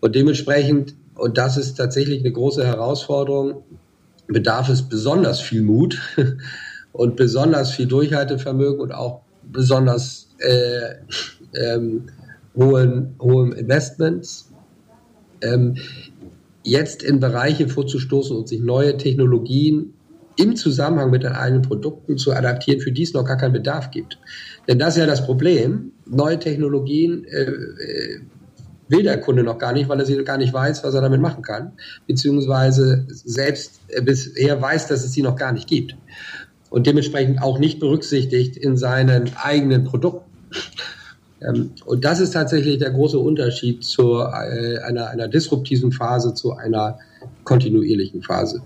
Und 0.00 0.14
dementsprechend, 0.14 0.94
und 1.14 1.36
das 1.36 1.58
ist 1.58 1.74
tatsächlich 1.74 2.20
eine 2.20 2.32
große 2.32 2.66
Herausforderung, 2.66 3.64
bedarf 4.28 4.70
es 4.70 4.82
besonders 4.82 5.40
viel 5.40 5.62
Mut 5.62 6.00
und 6.92 7.16
besonders 7.16 7.72
viel 7.72 7.86
Durchhaltevermögen 7.86 8.80
und 8.80 8.92
auch 8.92 9.20
besonders 9.42 10.27
äh, 10.38 10.94
ähm, 11.54 12.06
hohen, 12.56 13.14
hohen 13.20 13.52
Investments. 13.52 14.50
Ähm, 15.40 15.76
jetzt 16.62 17.02
in 17.02 17.20
Bereiche 17.20 17.68
vorzustoßen 17.68 18.36
und 18.36 18.48
sich 18.48 18.60
neue 18.60 18.96
Technologien 18.96 19.94
im 20.36 20.54
Zusammenhang 20.54 21.10
mit 21.10 21.24
den 21.24 21.32
eigenen 21.32 21.62
Produkten 21.62 22.16
zu 22.16 22.32
adaptieren, 22.32 22.80
für 22.80 22.92
die 22.92 23.02
es 23.02 23.12
noch 23.12 23.24
gar 23.24 23.36
keinen 23.36 23.52
Bedarf 23.52 23.90
gibt. 23.90 24.18
Denn 24.68 24.78
das 24.78 24.94
ist 24.94 25.00
ja 25.00 25.06
das 25.06 25.24
Problem. 25.24 25.92
Neue 26.06 26.38
Technologien 26.38 27.24
äh, 27.24 27.42
äh, 27.42 28.20
will 28.88 29.02
der 29.02 29.20
Kunde 29.20 29.42
noch 29.42 29.58
gar 29.58 29.72
nicht, 29.72 29.88
weil 29.88 29.98
er 29.98 30.06
sie 30.06 30.22
gar 30.24 30.38
nicht 30.38 30.52
weiß, 30.52 30.84
was 30.84 30.94
er 30.94 31.00
damit 31.00 31.20
machen 31.20 31.42
kann, 31.42 31.72
beziehungsweise 32.06 33.06
selbst 33.08 33.80
äh, 33.88 34.00
bisher 34.00 34.60
weiß, 34.60 34.86
dass 34.88 35.04
es 35.04 35.12
sie 35.12 35.22
noch 35.22 35.36
gar 35.36 35.52
nicht 35.52 35.68
gibt 35.68 35.96
und 36.70 36.86
dementsprechend 36.86 37.42
auch 37.42 37.58
nicht 37.58 37.80
berücksichtigt 37.80 38.56
in 38.56 38.76
seinen 38.76 39.30
eigenen 39.36 39.84
Produkten. 39.84 40.27
Ähm, 41.40 41.72
und 41.84 42.04
das 42.04 42.20
ist 42.20 42.32
tatsächlich 42.32 42.78
der 42.78 42.90
große 42.90 43.18
Unterschied 43.18 43.84
zu 43.84 44.20
äh, 44.20 44.78
einer, 44.78 45.08
einer 45.08 45.28
disruptiven 45.28 45.92
Phase 45.92 46.34
zu 46.34 46.54
einer 46.54 46.98
kontinuierlichen 47.44 48.22
Phase. 48.22 48.62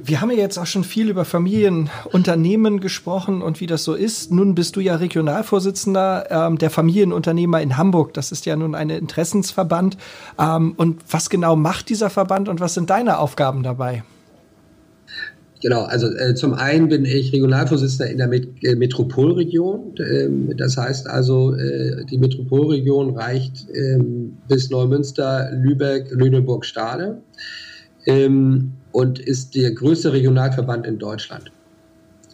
Wir 0.00 0.20
haben 0.20 0.30
ja 0.30 0.36
jetzt 0.36 0.58
auch 0.58 0.66
schon 0.66 0.84
viel 0.84 1.08
über 1.08 1.24
Familienunternehmen 1.24 2.78
gesprochen 2.78 3.42
und 3.42 3.60
wie 3.60 3.66
das 3.66 3.82
so 3.82 3.94
ist. 3.94 4.30
Nun 4.30 4.54
bist 4.54 4.76
du 4.76 4.80
ja 4.80 4.94
Regionalvorsitzender 4.94 6.30
ähm, 6.30 6.56
der 6.58 6.70
Familienunternehmer 6.70 7.60
in 7.60 7.76
Hamburg. 7.76 8.14
Das 8.14 8.30
ist 8.30 8.46
ja 8.46 8.54
nun 8.54 8.76
ein 8.76 8.90
Interessensverband. 8.90 9.98
Ähm, 10.38 10.74
und 10.76 11.02
was 11.10 11.30
genau 11.30 11.56
macht 11.56 11.88
dieser 11.88 12.10
Verband 12.10 12.48
und 12.48 12.60
was 12.60 12.74
sind 12.74 12.90
deine 12.90 13.18
Aufgaben 13.18 13.64
dabei? 13.64 14.04
Genau, 15.60 15.82
also 15.82 16.06
äh, 16.06 16.34
zum 16.34 16.54
einen 16.54 16.88
bin 16.88 17.04
ich 17.04 17.32
Regionalvorsitzender 17.32 18.10
in 18.10 18.18
der 18.18 18.28
Met 18.28 18.48
äh, 18.62 18.76
Metropolregion. 18.76 19.94
Ähm, 19.98 20.56
das 20.56 20.76
heißt 20.76 21.08
also, 21.08 21.54
äh, 21.54 22.04
die 22.04 22.18
Metropolregion 22.18 23.16
reicht 23.16 23.66
ähm, 23.74 24.38
bis 24.46 24.70
Neumünster, 24.70 25.50
Lübeck, 25.52 26.10
Lüneburg, 26.12 26.64
Stade 26.64 27.18
ähm, 28.06 28.72
und 28.92 29.18
ist 29.18 29.56
der 29.56 29.72
größte 29.72 30.12
Regionalverband 30.12 30.86
in 30.86 30.98
Deutschland. 30.98 31.50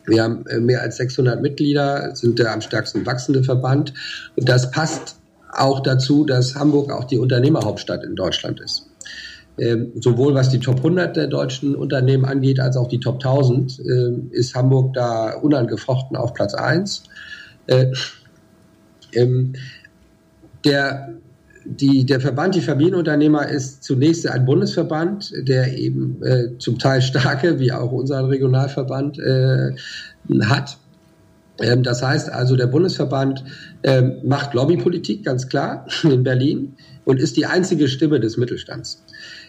Wir 0.06 0.22
haben 0.22 0.46
äh, 0.46 0.60
mehr 0.60 0.82
als 0.82 0.98
600 0.98 1.40
Mitglieder, 1.40 2.14
sind 2.14 2.38
der 2.38 2.52
am 2.52 2.60
stärksten 2.60 3.06
wachsende 3.06 3.42
Verband 3.42 3.94
und 4.36 4.48
das 4.48 4.70
passt 4.70 5.16
auch 5.50 5.80
dazu, 5.80 6.26
dass 6.26 6.56
Hamburg 6.56 6.92
auch 6.92 7.04
die 7.04 7.18
Unternehmerhauptstadt 7.18 8.04
in 8.04 8.16
Deutschland 8.16 8.60
ist. 8.60 8.90
Ähm, 9.56 9.92
sowohl 10.00 10.34
was 10.34 10.50
die 10.50 10.58
Top 10.58 10.78
100 10.78 11.16
der 11.16 11.28
deutschen 11.28 11.76
Unternehmen 11.76 12.24
angeht, 12.24 12.58
als 12.58 12.76
auch 12.76 12.88
die 12.88 12.98
Top 12.98 13.16
1000, 13.16 13.78
äh, 13.78 14.12
ist 14.30 14.54
Hamburg 14.54 14.94
da 14.94 15.34
unangefochten 15.34 16.16
auf 16.16 16.34
Platz 16.34 16.54
1. 16.54 17.04
Äh, 17.68 17.92
ähm, 19.12 19.52
der, 20.64 21.14
die, 21.64 22.04
der 22.04 22.20
Verband, 22.20 22.56
die 22.56 22.62
Familienunternehmer, 22.62 23.48
ist 23.48 23.84
zunächst 23.84 24.28
ein 24.28 24.44
Bundesverband, 24.44 25.32
der 25.42 25.78
eben 25.78 26.20
äh, 26.24 26.58
zum 26.58 26.78
Teil 26.80 27.00
starke, 27.00 27.60
wie 27.60 27.70
auch 27.70 27.92
unser 27.92 28.28
Regionalverband, 28.28 29.18
äh, 29.20 29.72
hat. 30.42 30.78
Ähm, 31.60 31.84
das 31.84 32.02
heißt 32.02 32.30
also, 32.30 32.56
der 32.56 32.66
Bundesverband 32.66 33.44
ähm, 33.84 34.16
macht 34.24 34.54
Lobbypolitik, 34.54 35.24
ganz 35.24 35.48
klar, 35.48 35.86
in 36.02 36.24
Berlin 36.24 36.74
und 37.04 37.20
ist 37.20 37.36
die 37.36 37.46
einzige 37.46 37.88
Stimme 37.88 38.18
des 38.18 38.36
Mittelstands. 38.36 39.03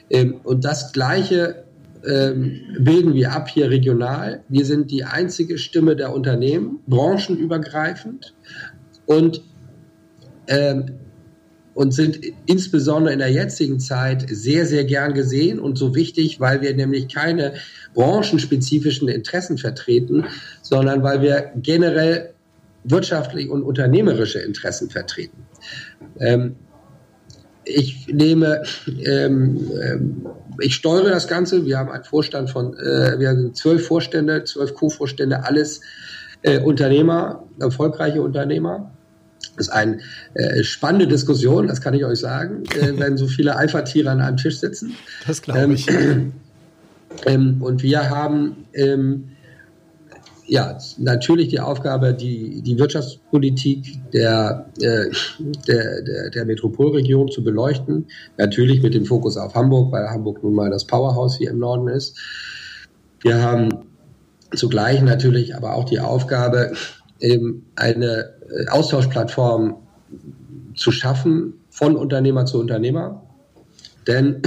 Ähm, 0.10 0.42
und 0.44 0.66
das 0.66 0.94
Gleiche 0.94 1.64
bilden 2.04 3.16
wir 3.16 3.32
ab 3.32 3.50
hier 3.50 3.72
regional. 3.72 4.44
Wir 4.48 4.64
sind 4.64 4.92
die 4.92 5.04
einzige 5.04 5.58
Stimme 5.58 5.96
der 5.96 6.14
Unternehmen, 6.14 6.78
branchenübergreifend 6.86 8.36
und, 9.08 9.42
und 11.74 11.94
sind 11.96 12.20
insbesondere 12.46 13.12
in 13.12 13.18
der 13.18 13.32
jetzigen 13.32 13.80
Zeit 13.80 14.24
sehr, 14.30 14.68
sehr 14.68 14.84
gern 14.84 15.16
gesehen 15.16 15.60
und 15.60 15.80
so 15.80 15.96
wichtig, 15.96 16.40
weil 16.40 16.62
wir 16.62 16.76
nämlich 16.76 17.08
keine 17.08 17.54
branchenspezifischen 17.96 19.08
Interessen 19.08 19.58
vertreten, 19.58 20.26
sondern 20.62 21.02
weil 21.02 21.24
wir 21.24 21.54
generell 21.56 22.36
wirtschaftliche 22.84 23.50
und 23.50 23.64
unternehmerische 23.64 24.38
Interessen 24.38 24.92
vertreten. 24.92 25.48
Ähm, 26.20 26.56
ich 27.66 28.08
nehme, 28.08 28.64
ähm, 29.06 29.72
ähm, 29.82 30.26
ich 30.60 30.76
steuere 30.76 31.10
das 31.10 31.28
Ganze. 31.28 31.66
Wir 31.66 31.78
haben 31.78 31.92
einen 31.92 32.04
Vorstand 32.04 32.50
von, 32.50 32.74
äh, 32.78 33.20
wir 33.20 33.30
haben 33.30 33.54
zwölf 33.54 33.86
Vorstände, 33.86 34.44
zwölf 34.44 34.74
Co-Vorstände, 34.74 35.44
alles 35.44 35.82
äh, 36.44 36.60
Unternehmer, 36.60 37.44
erfolgreiche 37.60 38.22
Unternehmer. 38.22 38.92
Das 39.58 39.68
ist 39.68 39.74
eine 39.74 40.00
äh, 40.34 40.64
spannende 40.64 41.08
Diskussion, 41.08 41.68
das 41.68 41.82
kann 41.82 41.94
ich 41.94 42.06
euch 42.06 42.20
sagen, 42.20 42.64
äh, 42.80 42.94
wenn 42.98 43.18
so 43.18 43.28
viele 43.28 43.56
Alpha-Tiere 43.56 44.10
an 44.10 44.22
einem 44.22 44.38
Tisch 44.38 44.60
sitzen. 44.60 44.96
Das 45.28 45.42
glaube 45.42 45.74
ich. 45.74 45.90
Ähm, 45.90 46.34
ähm, 47.26 47.62
und 47.62 47.84
wir 47.84 48.10
haben 48.10 48.66
ähm, 48.74 49.35
ja 50.48 50.78
natürlich 50.98 51.50
die 51.50 51.60
Aufgabe, 51.60 52.14
die, 52.14 52.62
die 52.62 52.78
Wirtschaftspolitik 52.78 53.98
der, 54.12 54.70
äh, 54.80 55.10
der, 55.68 56.02
der, 56.02 56.30
der 56.30 56.46
Metropolregion 56.46 57.30
zu 57.30 57.44
beleuchten. 57.44 58.08
Natürlich 58.38 58.82
mit 58.82 58.94
dem 58.94 59.06
Fokus 59.06 59.38
auf 59.38 59.56
Hamburg, 59.56 59.92
weil 59.92 60.10
Hamburg 60.10 60.44
nun 60.44 60.54
mal 60.54 60.70
das 60.70 60.86
Powerhouse 60.86 61.38
hier 61.38 61.52
im 61.52 61.60
Norden 61.60 61.88
ist. 61.88 62.18
Wir 63.22 63.42
haben 63.42 63.70
zugleich 64.54 65.02
natürlich 65.02 65.56
aber 65.56 65.76
auch 65.76 65.86
die 65.86 66.00
Aufgabe, 66.00 66.74
eine 67.76 68.34
äh, 68.50 68.68
Austauschplattform 68.70 69.78
zu 70.76 70.92
schaffen 70.92 71.54
von 71.70 71.96
Unternehmer 71.96 72.46
zu 72.46 72.60
Unternehmer. 72.60 73.24
Denn 74.08 74.42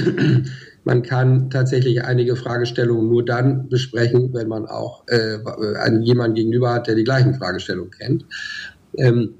man 0.89 1.03
kann 1.03 1.51
tatsächlich 1.51 2.03
einige 2.03 2.35
Fragestellungen 2.35 3.11
nur 3.11 3.23
dann 3.23 3.69
besprechen, 3.69 4.33
wenn 4.33 4.49
man 4.49 4.65
auch 4.65 5.05
äh, 5.09 5.37
einen, 5.77 6.03
jemanden 6.03 6.35
gegenüber 6.35 6.73
hat, 6.73 6.87
der 6.87 6.95
die 6.95 7.05
gleichen 7.05 7.35
Fragestellungen 7.35 7.91
kennt. 7.91 8.25
Ähm, 8.97 9.35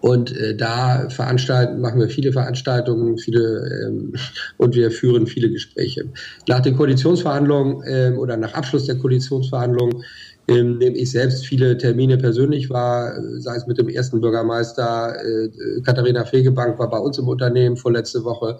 und 0.00 0.34
äh, 0.34 0.56
da 0.56 1.10
veranstalten, 1.10 1.82
machen 1.82 2.00
wir 2.00 2.08
viele 2.08 2.32
Veranstaltungen, 2.32 3.18
viele 3.18 3.84
ähm, 3.84 4.14
und 4.56 4.74
wir 4.74 4.90
führen 4.90 5.26
viele 5.26 5.50
Gespräche. 5.50 6.06
Nach 6.48 6.60
den 6.60 6.78
Koalitionsverhandlungen 6.78 7.82
ähm, 7.86 8.18
oder 8.18 8.38
nach 8.38 8.54
Abschluss 8.54 8.86
der 8.86 8.96
Koalitionsverhandlungen 8.96 10.02
ähm, 10.48 10.78
nehme 10.78 10.96
ich 10.96 11.10
selbst 11.10 11.44
viele 11.44 11.76
Termine 11.76 12.16
persönlich 12.16 12.70
wahr, 12.70 13.12
sei 13.36 13.56
es 13.56 13.66
mit 13.66 13.76
dem 13.76 13.90
ersten 13.90 14.22
Bürgermeister, 14.22 15.14
äh, 15.22 15.50
Katharina 15.82 16.24
Fegebank 16.24 16.78
war 16.78 16.88
bei 16.88 16.98
uns 16.98 17.18
im 17.18 17.28
Unternehmen 17.28 17.76
vorletzte 17.76 18.24
Woche. 18.24 18.56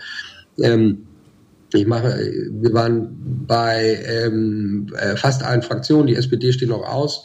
Ähm, 0.59 1.07
ich 1.75 1.87
mache, 1.87 2.17
wir 2.51 2.73
waren 2.73 3.45
bei 3.47 3.99
ähm, 4.07 4.87
äh, 4.97 5.17
fast 5.17 5.43
allen 5.43 5.63
Fraktionen, 5.63 6.07
die 6.07 6.17
SPD 6.17 6.53
steht 6.53 6.69
noch 6.69 6.83
aus, 6.83 7.23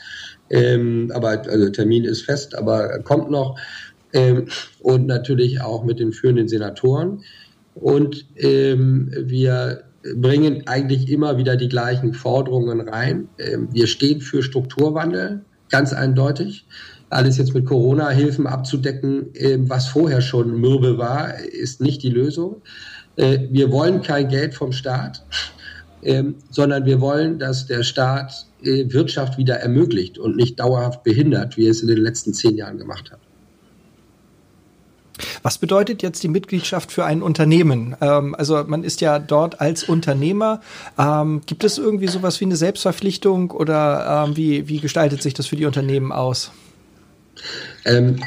ähm, 0.50 1.12
aber 1.14 1.44
also 1.48 1.70
Termin 1.70 2.06
ist 2.06 2.24
fest, 2.24 2.56
aber 2.56 3.00
kommt 3.00 3.30
noch. 3.30 3.58
Ähm, 4.12 4.48
und 4.80 5.06
natürlich 5.06 5.62
auch 5.62 5.84
mit 5.84 6.00
den 6.00 6.14
führenden 6.14 6.48
Senatoren. 6.48 7.24
Und 7.76 8.26
ähm, 8.38 9.12
wir 9.16 9.84
bringen 10.16 10.64
eigentlich 10.68 11.10
immer 11.10 11.38
wieder 11.38 11.56
die 11.56 11.70
gleichen 11.70 12.14
Forderungen 12.14 12.82
rein. 12.82 13.30
Ähm, 13.38 13.70
wir 13.72 13.88
stehen 13.88 14.22
für 14.22 14.42
Strukturwandel, 14.42 15.46
ganz 15.70 15.94
eindeutig. 15.94 16.66
Alles 17.10 17.38
jetzt 17.38 17.54
mit 17.54 17.66
Corona-Hilfen 17.66 18.48
abzudecken, 18.48 19.28
ähm, 19.36 19.70
was 19.70 19.88
vorher 19.88 20.22
schon 20.22 20.60
mürbe 20.60 20.98
war, 20.98 21.40
ist 21.40 21.82
nicht 21.82 22.04
die 22.04 22.10
Lösung. 22.10 22.62
Äh, 23.20 23.50
wir 23.52 23.72
wollen 23.72 24.02
kein 24.02 24.30
Geld 24.30 24.54
vom 24.54 24.72
Staat, 24.72 25.26
ähm, 26.04 26.36
sondern 26.50 26.86
wir 26.86 27.02
wollen, 27.02 27.38
dass 27.38 27.68
der 27.68 27.84
Staat 27.84 28.48
äh, 28.64 28.86
Wirtschaft 28.88 29.38
wieder 29.38 29.56
ermöglicht 29.58 30.18
und 30.18 30.38
nicht 30.38 30.60
dauerhaft 30.60 31.04
behindert, 31.04 31.58
wie 31.58 31.66
er 31.66 31.72
es 31.72 31.82
in 31.82 31.90
den 31.90 31.98
letzten 31.98 32.34
zehn 32.34 32.56
Jahren 32.56 32.78
gemacht 32.78 33.12
hat. 33.12 33.20
Was 35.44 35.58
bedeutet 35.58 36.02
jetzt 36.02 36.24
die 36.24 36.30
Mitgliedschaft 36.30 36.94
für 36.94 37.04
ein 37.04 37.22
Unternehmen? 37.22 37.98
Ähm, 38.00 38.36
also 38.36 38.64
man 38.66 38.86
ist 38.86 39.02
ja 39.02 39.20
dort 39.20 39.60
als 39.60 39.84
Unternehmer. 39.84 40.62
Ähm, 40.98 41.42
gibt 41.46 41.66
es 41.66 41.78
irgendwie 41.78 42.08
sowas 42.08 42.40
wie 42.40 42.46
eine 42.46 42.56
Selbstverpflichtung 42.56 43.52
oder 43.52 44.26
ähm, 44.28 44.38
wie, 44.38 44.70
wie 44.70 44.80
gestaltet 44.80 45.22
sich 45.22 45.34
das 45.34 45.48
für 45.48 45.58
die 45.58 45.66
Unternehmen 45.66 46.14
aus? 46.14 46.52
Ähm, 47.86 48.18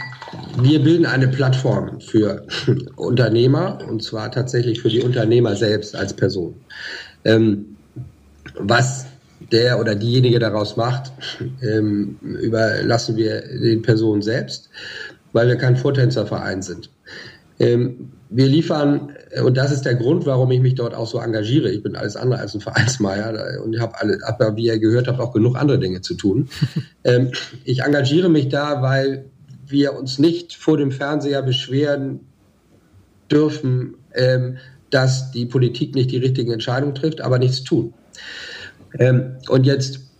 wir 0.60 0.82
bilden 0.82 1.06
eine 1.06 1.28
Plattform 1.28 2.00
für 2.00 2.46
Unternehmer 2.96 3.78
und 3.88 4.02
zwar 4.02 4.30
tatsächlich 4.30 4.80
für 4.80 4.88
die 4.88 5.00
Unternehmer 5.00 5.56
selbst 5.56 5.94
als 5.94 6.14
Person. 6.14 6.54
Ähm, 7.24 7.76
was 8.54 9.06
der 9.50 9.78
oder 9.80 9.94
diejenige 9.94 10.38
daraus 10.38 10.76
macht, 10.76 11.12
ähm, 11.62 12.18
überlassen 12.22 13.16
wir 13.16 13.42
den 13.42 13.82
Personen 13.82 14.22
selbst, 14.22 14.70
weil 15.32 15.48
wir 15.48 15.56
kein 15.56 15.76
Vortänzerverein 15.76 16.62
sind. 16.62 16.90
Ähm, 17.62 18.10
wir 18.28 18.46
liefern, 18.46 19.12
und 19.44 19.56
das 19.56 19.70
ist 19.70 19.82
der 19.82 19.94
Grund, 19.94 20.26
warum 20.26 20.50
ich 20.50 20.60
mich 20.60 20.74
dort 20.74 20.94
auch 20.94 21.06
so 21.06 21.18
engagiere. 21.18 21.70
Ich 21.70 21.82
bin 21.82 21.94
alles 21.94 22.16
andere 22.16 22.40
als 22.40 22.54
ein 22.54 22.60
Vereinsmeier 22.68 23.62
und 23.62 23.72
ich 23.72 23.80
habe 23.80 23.98
alle, 24.00 24.18
aber 24.26 24.56
wie 24.56 24.66
ihr 24.66 24.78
gehört 24.78 25.06
habt, 25.06 25.20
auch 25.20 25.32
genug 25.32 25.56
andere 25.56 25.78
Dinge 25.78 26.00
zu 26.02 26.14
tun. 26.14 26.48
Ähm, 27.04 27.32
ich 27.64 27.82
engagiere 27.82 28.28
mich 28.28 28.48
da, 28.48 28.80
weil 28.80 29.24
wir 29.66 29.98
uns 29.98 30.20
nicht 30.20 30.54
vor 30.54 30.76
dem 30.76 30.92
Fernseher 30.92 31.42
beschweren 31.42 32.20
dürfen, 33.28 33.94
ähm, 34.14 34.58
dass 34.90 35.32
die 35.32 35.46
Politik 35.46 35.96
nicht 35.96 36.12
die 36.12 36.18
richtigen 36.18 36.52
Entscheidungen 36.52 36.94
trifft, 36.94 37.20
aber 37.20 37.40
nichts 37.40 37.64
tun. 37.64 37.92
Und 39.48 39.64
jetzt 39.64 40.11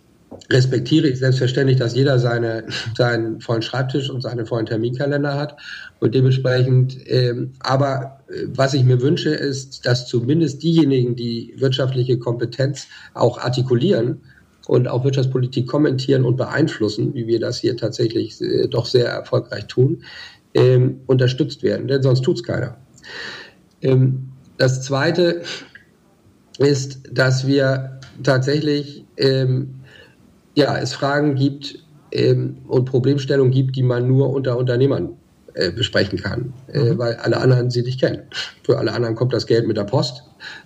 respektiere 0.49 1.07
ich 1.07 1.19
selbstverständlich, 1.19 1.77
dass 1.77 1.95
jeder 1.95 2.19
seine, 2.19 2.65
seinen 2.97 3.39
vollen 3.39 3.61
Schreibtisch 3.61 4.09
und 4.09 4.21
seinen 4.21 4.45
vollen 4.45 4.65
Terminkalender 4.65 5.35
hat. 5.35 5.57
Und 5.99 6.15
dementsprechend, 6.15 6.97
ähm, 7.05 7.53
aber 7.59 8.19
äh, 8.27 8.47
was 8.47 8.73
ich 8.73 8.83
mir 8.83 9.01
wünsche, 9.01 9.29
ist, 9.29 9.85
dass 9.85 10.07
zumindest 10.07 10.61
diejenigen, 10.63 11.15
die 11.15 11.53
wirtschaftliche 11.57 12.19
Kompetenz 12.19 12.87
auch 13.13 13.37
artikulieren, 13.37 14.21
und 14.67 14.87
auch 14.87 15.03
Wirtschaftspolitik 15.03 15.67
kommentieren 15.67 16.23
und 16.23 16.37
beeinflussen, 16.37 17.13
wie 17.13 17.27
wir 17.27 17.39
das 17.39 17.59
hier 17.59 17.75
tatsächlich 17.75 18.39
äh, 18.41 18.67
doch 18.67 18.85
sehr 18.85 19.07
erfolgreich 19.07 19.67
tun, 19.67 20.03
ähm, 20.53 21.01
unterstützt 21.05 21.63
werden, 21.63 21.87
denn 21.87 22.01
sonst 22.01 22.21
tut 22.21 22.37
es 22.37 22.43
keiner. 22.43 22.77
Ähm, 23.81 24.29
das 24.57 24.81
Zweite 24.81 25.41
ist, 26.59 27.01
dass 27.11 27.47
wir 27.47 27.99
tatsächlich 28.21 29.05
ähm, 29.17 29.75
ja, 30.55 30.77
es 30.77 30.93
Fragen 30.93 31.35
gibt 31.35 31.79
ähm, 32.11 32.57
und 32.67 32.85
Problemstellungen 32.85 33.51
gibt, 33.51 33.75
die 33.75 33.83
man 33.83 34.07
nur 34.07 34.29
unter 34.29 34.57
Unternehmern 34.57 35.17
äh, 35.55 35.71
besprechen 35.71 36.19
kann, 36.19 36.53
äh, 36.71 36.79
mhm. 36.79 36.97
weil 36.97 37.15
alle 37.15 37.37
anderen 37.37 37.69
sie 37.69 37.81
nicht 37.81 37.99
kennen. 37.99 38.23
Für 38.63 38.77
alle 38.77 38.93
anderen 38.93 39.15
kommt 39.15 39.33
das 39.33 39.45
Geld 39.45 39.67
mit 39.67 39.77
der 39.77 39.83
Post, 39.83 40.23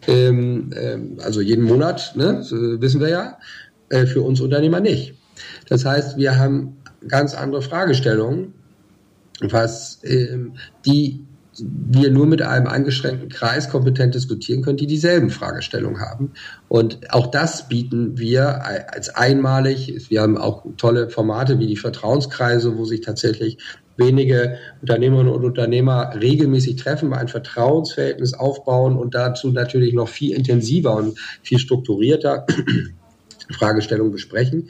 ähm, 0.08 0.72
ähm, 0.76 1.18
also 1.24 1.42
jeden 1.42 1.66
Monat, 1.66 2.14
ne, 2.16 2.42
wissen 2.80 3.02
wir 3.02 3.10
ja. 3.10 3.38
Äh, 3.90 4.06
für 4.06 4.22
uns 4.22 4.42
Unternehmer 4.42 4.82
nicht. 4.82 5.14
Das 5.70 5.86
heißt, 5.86 6.18
wir 6.18 6.38
haben 6.38 6.78
ganz 7.08 7.34
andere 7.34 7.62
Fragestellungen, 7.62 8.54
was 9.40 10.00
ähm, 10.04 10.54
die 10.86 11.22
wir 11.60 12.12
nur 12.12 12.26
mit 12.26 12.42
einem 12.42 12.68
eingeschränkten 12.68 13.30
Kreis 13.30 13.70
kompetent 13.70 14.16
diskutieren 14.16 14.62
können, 14.62 14.78
die 14.78 14.88
dieselben 14.88 15.30
Fragestellungen 15.30 16.02
haben. 16.02 16.34
Und 16.68 17.14
auch 17.14 17.28
das 17.28 17.68
bieten 17.68 18.18
wir 18.18 18.66
als 18.94 19.10
einmalig. 19.10 20.10
Wir 20.10 20.22
haben 20.22 20.38
auch 20.38 20.66
tolle 20.78 21.10
Formate 21.10 21.60
wie 21.60 21.68
die 21.68 21.78
Vertrauenskreise, 21.78 22.78
wo 22.78 22.86
sich 22.86 23.02
tatsächlich 23.02 23.58
wenige 23.98 24.58
Unternehmerinnen 24.82 25.34
und 25.34 25.44
Unternehmer 25.44 26.14
regelmäßig 26.20 26.76
treffen, 26.76 27.14
ein 27.14 27.28
Vertrauensverhältnis 27.28 28.34
aufbauen 28.36 28.96
und 28.96 29.16
dazu 29.16 29.52
natürlich 29.52 29.94
noch 29.94 30.08
viel 30.08 30.36
intensiver 30.36 30.96
und 30.96 31.18
viel 31.42 31.58
strukturierter 31.58 32.46
Fragestellungen 33.52 34.12
besprechen. 34.12 34.70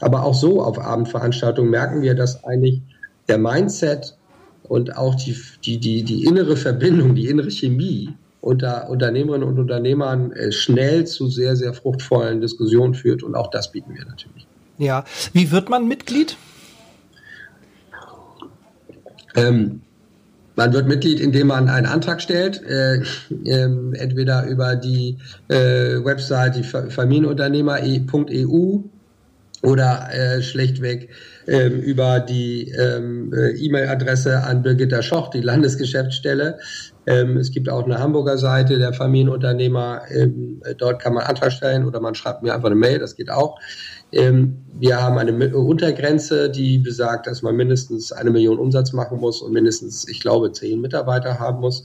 Aber 0.00 0.24
auch 0.24 0.34
so 0.34 0.62
auf 0.62 0.78
Abendveranstaltungen 0.78 1.70
merken 1.70 2.02
wir, 2.02 2.14
dass 2.14 2.44
eigentlich 2.44 2.82
der 3.28 3.38
Mindset 3.38 4.17
und 4.68 4.96
auch 4.96 5.14
die, 5.14 5.36
die, 5.64 5.78
die, 5.78 6.02
die 6.02 6.24
innere 6.24 6.56
Verbindung, 6.56 7.14
die 7.14 7.28
innere 7.28 7.50
Chemie 7.50 8.14
unter 8.40 8.88
Unternehmerinnen 8.88 9.46
und 9.48 9.58
Unternehmern 9.58 10.32
äh, 10.32 10.52
schnell 10.52 11.06
zu 11.06 11.28
sehr, 11.28 11.56
sehr 11.56 11.74
fruchtvollen 11.74 12.40
Diskussionen 12.40 12.94
führt. 12.94 13.22
Und 13.22 13.34
auch 13.34 13.50
das 13.50 13.72
bieten 13.72 13.94
wir 13.94 14.04
natürlich. 14.04 14.46
Ja, 14.78 15.04
wie 15.32 15.50
wird 15.50 15.68
man 15.68 15.88
Mitglied? 15.88 16.36
Ähm, 19.34 19.82
man 20.54 20.72
wird 20.72 20.86
Mitglied, 20.88 21.20
indem 21.20 21.48
man 21.48 21.68
einen 21.68 21.86
Antrag 21.86 22.22
stellt, 22.22 22.62
äh, 22.62 22.96
äh, 22.96 23.02
entweder 23.94 24.46
über 24.46 24.76
die 24.76 25.18
äh, 25.48 26.04
Website 26.04 26.56
die 26.56 26.64
Familienunternehmer.eu 26.64 28.82
oder 29.62 30.08
äh, 30.12 30.42
schlechtweg 30.42 31.08
ähm, 31.46 31.80
über 31.80 32.20
die 32.20 32.70
ähm, 32.70 33.32
äh, 33.32 33.50
E-Mail-Adresse 33.56 34.44
an 34.44 34.62
Birgitta 34.62 35.02
Schoch, 35.02 35.30
die 35.30 35.40
Landesgeschäftsstelle. 35.40 36.58
Ähm, 37.06 37.36
es 37.38 37.50
gibt 37.50 37.68
auch 37.68 37.84
eine 37.84 37.98
Hamburger 37.98 38.38
Seite 38.38 38.78
der 38.78 38.92
Familienunternehmer. 38.92 40.02
Ähm, 40.10 40.62
dort 40.76 41.02
kann 41.02 41.14
man 41.14 41.24
Antrag 41.24 41.52
stellen 41.52 41.86
oder 41.86 42.00
man 42.00 42.14
schreibt 42.14 42.42
mir 42.42 42.54
einfach 42.54 42.66
eine 42.66 42.76
Mail, 42.76 42.98
das 42.98 43.16
geht 43.16 43.30
auch. 43.30 43.58
Ähm, 44.12 44.64
wir 44.78 45.02
haben 45.02 45.18
eine 45.18 45.56
Untergrenze, 45.56 46.50
die 46.50 46.78
besagt, 46.78 47.26
dass 47.26 47.42
man 47.42 47.56
mindestens 47.56 48.12
eine 48.12 48.30
Million 48.30 48.58
Umsatz 48.58 48.92
machen 48.92 49.18
muss 49.18 49.42
und 49.42 49.52
mindestens, 49.52 50.08
ich 50.08 50.20
glaube, 50.20 50.52
zehn 50.52 50.80
Mitarbeiter 50.80 51.38
haben 51.40 51.60
muss. 51.60 51.82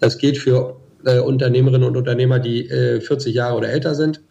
Das 0.00 0.18
geht 0.18 0.38
für 0.38 0.76
äh, 1.04 1.18
Unternehmerinnen 1.18 1.88
und 1.88 1.96
Unternehmer, 1.96 2.38
die 2.38 2.68
äh, 2.68 3.00
40 3.00 3.34
Jahre 3.34 3.56
oder 3.56 3.68
älter 3.70 3.94
sind. 3.94 4.22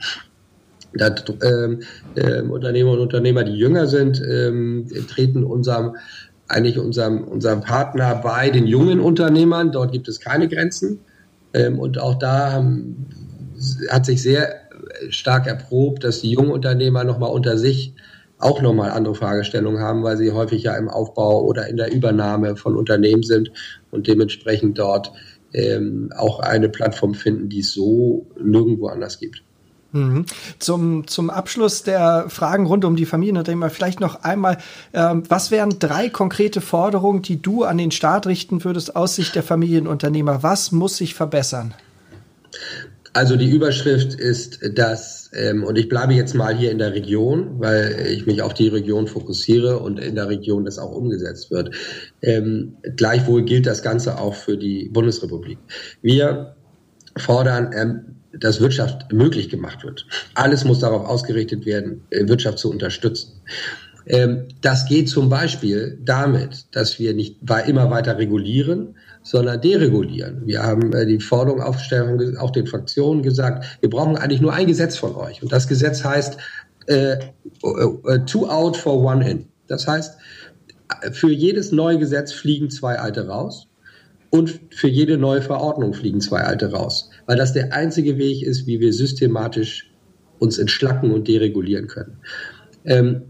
Das, 0.93 1.23
ähm, 1.43 1.81
äh, 2.15 2.41
Unternehmer 2.41 2.91
und 2.91 2.99
Unternehmer, 2.99 3.43
die 3.43 3.55
jünger 3.55 3.87
sind, 3.87 4.21
ähm, 4.21 4.87
treten 5.07 5.43
unserem 5.43 5.95
eigentlich 6.51 6.77
unserem, 6.77 7.23
unserem 7.23 7.61
Partner 7.61 8.15
bei 8.15 8.49
den 8.49 8.67
jungen 8.67 8.99
Unternehmern. 8.99 9.71
Dort 9.71 9.91
gibt 9.91 10.07
es 10.07 10.19
keine 10.19 10.47
Grenzen. 10.47 10.99
Ähm, 11.53 11.79
und 11.79 11.99
auch 11.99 12.15
da 12.15 12.51
haben, 12.51 13.07
hat 13.89 14.05
sich 14.05 14.21
sehr 14.21 14.53
stark 15.09 15.47
erprobt, 15.47 16.03
dass 16.03 16.21
die 16.21 16.31
jungen 16.31 16.51
Unternehmer 16.51 17.03
nochmal 17.03 17.31
unter 17.31 17.57
sich 17.57 17.93
auch 18.39 18.61
nochmal 18.61 18.91
andere 18.91 19.15
Fragestellungen 19.15 19.81
haben, 19.81 20.03
weil 20.03 20.17
sie 20.17 20.31
häufig 20.31 20.63
ja 20.63 20.75
im 20.75 20.89
Aufbau 20.89 21.43
oder 21.43 21.67
in 21.67 21.77
der 21.77 21.93
Übernahme 21.93 22.55
von 22.55 22.75
Unternehmen 22.75 23.23
sind 23.23 23.51
und 23.91 24.07
dementsprechend 24.07 24.79
dort 24.79 25.11
ähm, 25.53 26.11
auch 26.17 26.39
eine 26.39 26.69
Plattform 26.69 27.13
finden, 27.13 27.49
die 27.49 27.59
es 27.59 27.71
so 27.71 28.25
nirgendwo 28.41 28.87
anders 28.87 29.19
gibt. 29.19 29.43
Mhm. 29.93 30.25
Zum, 30.59 31.07
zum 31.07 31.29
Abschluss 31.29 31.83
der 31.83 32.25
Fragen 32.29 32.65
rund 32.65 32.85
um 32.85 32.95
die 32.95 33.05
Familienunternehmer 33.05 33.69
vielleicht 33.69 33.99
noch 33.99 34.23
einmal, 34.23 34.57
ähm, 34.93 35.23
was 35.27 35.51
wären 35.51 35.79
drei 35.79 36.09
konkrete 36.09 36.61
Forderungen, 36.61 37.21
die 37.21 37.41
du 37.41 37.63
an 37.63 37.77
den 37.77 37.91
Staat 37.91 38.27
richten 38.27 38.63
würdest 38.63 38.95
aus 38.95 39.15
Sicht 39.15 39.35
der 39.35 39.43
Familienunternehmer? 39.43 40.43
Was 40.43 40.71
muss 40.71 40.97
sich 40.97 41.13
verbessern? 41.13 41.73
Also 43.13 43.35
die 43.35 43.49
Überschrift 43.49 44.13
ist 44.13 44.59
dass, 44.75 45.29
ähm, 45.33 45.65
und 45.65 45.77
ich 45.77 45.89
bleibe 45.89 46.13
jetzt 46.13 46.33
mal 46.33 46.55
hier 46.55 46.71
in 46.71 46.77
der 46.77 46.93
Region, 46.93 47.59
weil 47.59 48.07
ich 48.09 48.25
mich 48.25 48.41
auf 48.41 48.53
die 48.53 48.69
Region 48.69 49.07
fokussiere 49.07 49.79
und 49.79 49.99
in 49.99 50.15
der 50.15 50.29
Region 50.29 50.63
das 50.63 50.79
auch 50.79 50.91
umgesetzt 50.91 51.51
wird. 51.51 51.75
Ähm, 52.21 52.77
gleichwohl 52.95 53.43
gilt 53.43 53.65
das 53.65 53.83
Ganze 53.83 54.17
auch 54.17 54.35
für 54.35 54.57
die 54.57 54.87
Bundesrepublik. 54.87 55.57
Wir 56.01 56.55
fordern, 57.17 57.71
ähm, 57.75 58.20
dass 58.37 58.61
Wirtschaft 58.61 59.11
möglich 59.11 59.49
gemacht 59.49 59.83
wird. 59.83 60.05
Alles 60.35 60.63
muss 60.63 60.79
darauf 60.79 61.07
ausgerichtet 61.07 61.65
werden, 61.65 62.01
äh, 62.09 62.27
Wirtschaft 62.27 62.59
zu 62.59 62.69
unterstützen. 62.69 63.41
Ähm, 64.07 64.47
das 64.61 64.87
geht 64.87 65.09
zum 65.09 65.29
Beispiel 65.29 65.99
damit, 66.03 66.65
dass 66.71 66.99
wir 66.99 67.13
nicht 67.13 67.37
immer 67.67 67.89
weiter 67.91 68.17
regulieren, 68.17 68.95
sondern 69.23 69.61
deregulieren. 69.61 70.45
Wir 70.45 70.63
haben 70.63 70.93
äh, 70.93 71.05
die 71.05 71.19
Forderung 71.19 71.61
aufgestellt, 71.61 72.37
auch 72.37 72.51
den 72.51 72.67
Fraktionen 72.67 73.21
gesagt, 73.21 73.65
wir 73.81 73.89
brauchen 73.89 74.17
eigentlich 74.17 74.41
nur 74.41 74.53
ein 74.53 74.67
Gesetz 74.67 74.97
von 74.97 75.15
euch. 75.15 75.43
Und 75.43 75.51
das 75.51 75.67
Gesetz 75.67 76.03
heißt 76.03 76.37
äh, 76.87 77.13
äh, 77.13 77.19
two 78.25 78.47
out 78.47 78.75
for 78.75 79.01
one 79.03 79.29
in. 79.29 79.47
Das 79.67 79.87
heißt, 79.87 80.17
für 81.11 81.31
jedes 81.31 81.71
neue 81.71 81.99
Gesetz 81.99 82.33
fliegen 82.33 82.69
zwei 82.69 82.99
alte 82.99 83.27
raus 83.27 83.67
und 84.29 84.59
für 84.71 84.89
jede 84.89 85.17
neue 85.17 85.41
Verordnung 85.41 85.93
fliegen 85.93 86.19
zwei 86.19 86.41
alte 86.41 86.71
raus, 86.71 87.10
weil 87.31 87.37
das 87.37 87.53
der 87.53 87.71
einzige 87.71 88.17
Weg 88.17 88.43
ist, 88.43 88.67
wie 88.67 88.81
wir 88.81 88.91
systematisch 88.91 89.89
uns 90.39 90.57
entschlacken 90.57 91.11
und 91.11 91.29
deregulieren 91.29 91.87
können. 91.87 92.17
Ähm, 92.83 93.21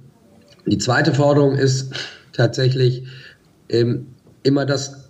die 0.65 0.79
zweite 0.79 1.13
Forderung 1.13 1.55
ist 1.55 1.93
tatsächlich 2.33 3.03
ähm, 3.69 4.07
immer 4.41 4.65
das 4.65 5.00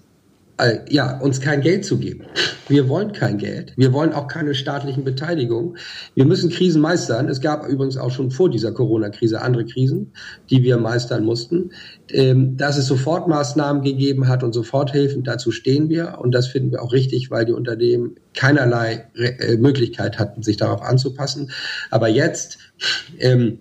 äh, 0.62 0.80
ja, 0.89 1.17
uns 1.19 1.41
kein 1.41 1.62
Geld 1.62 1.86
zu 1.86 1.97
geben. 1.97 2.26
Wir 2.67 2.88
wollen 2.88 3.12
kein 3.12 3.38
Geld. 3.38 3.74
Wir 3.78 3.93
wollen 3.93 4.13
auch 4.13 4.28
keine 4.28 4.54
staatlichen 4.54 5.04
Beteiligungen. 5.04 5.78
Wir 6.13 6.26
müssen 6.26 6.50
Krisen 6.50 6.82
meistern. 6.82 7.28
Es 7.30 7.41
gab 7.41 7.67
übrigens 7.67 7.97
auch 7.97 8.12
schon 8.12 8.32
vor 8.32 8.50
dieser 8.50 8.71
Corona-Krise 8.71 9.41
andere 9.41 9.65
Krisen, 9.65 10.13
die 10.50 10.63
wir 10.63 10.78
meistern 10.78 11.26
mussten. 11.26 11.71
Ähm, 12.10 12.58
dass 12.58 12.78
es 12.78 12.88
Sofortmaßnahmen 12.88 13.82
gegeben 13.82 14.28
hat 14.28 14.43
und 14.43 14.54
Soforthilfen, 14.54 15.24
dazu 15.24 15.52
stehen 15.52 15.89
wir. 15.89 16.19
Und 16.19 16.32
das 16.34 16.47
finden 16.47 16.71
wir 16.71 16.84
auch 16.84 16.93
richtig, 16.93 17.32
weil 17.32 17.45
die 17.45 17.54
Unternehmen 17.54 18.15
keinerlei 18.36 19.08
äh, 19.15 19.58
Möglichkeit 19.58 20.19
hatten, 20.19 20.43
sich 20.43 20.58
darauf 20.58 20.82
anzupassen. 20.82 21.52
Aber 21.89 22.08
jetzt, 22.08 22.60
ähm, 23.19 23.60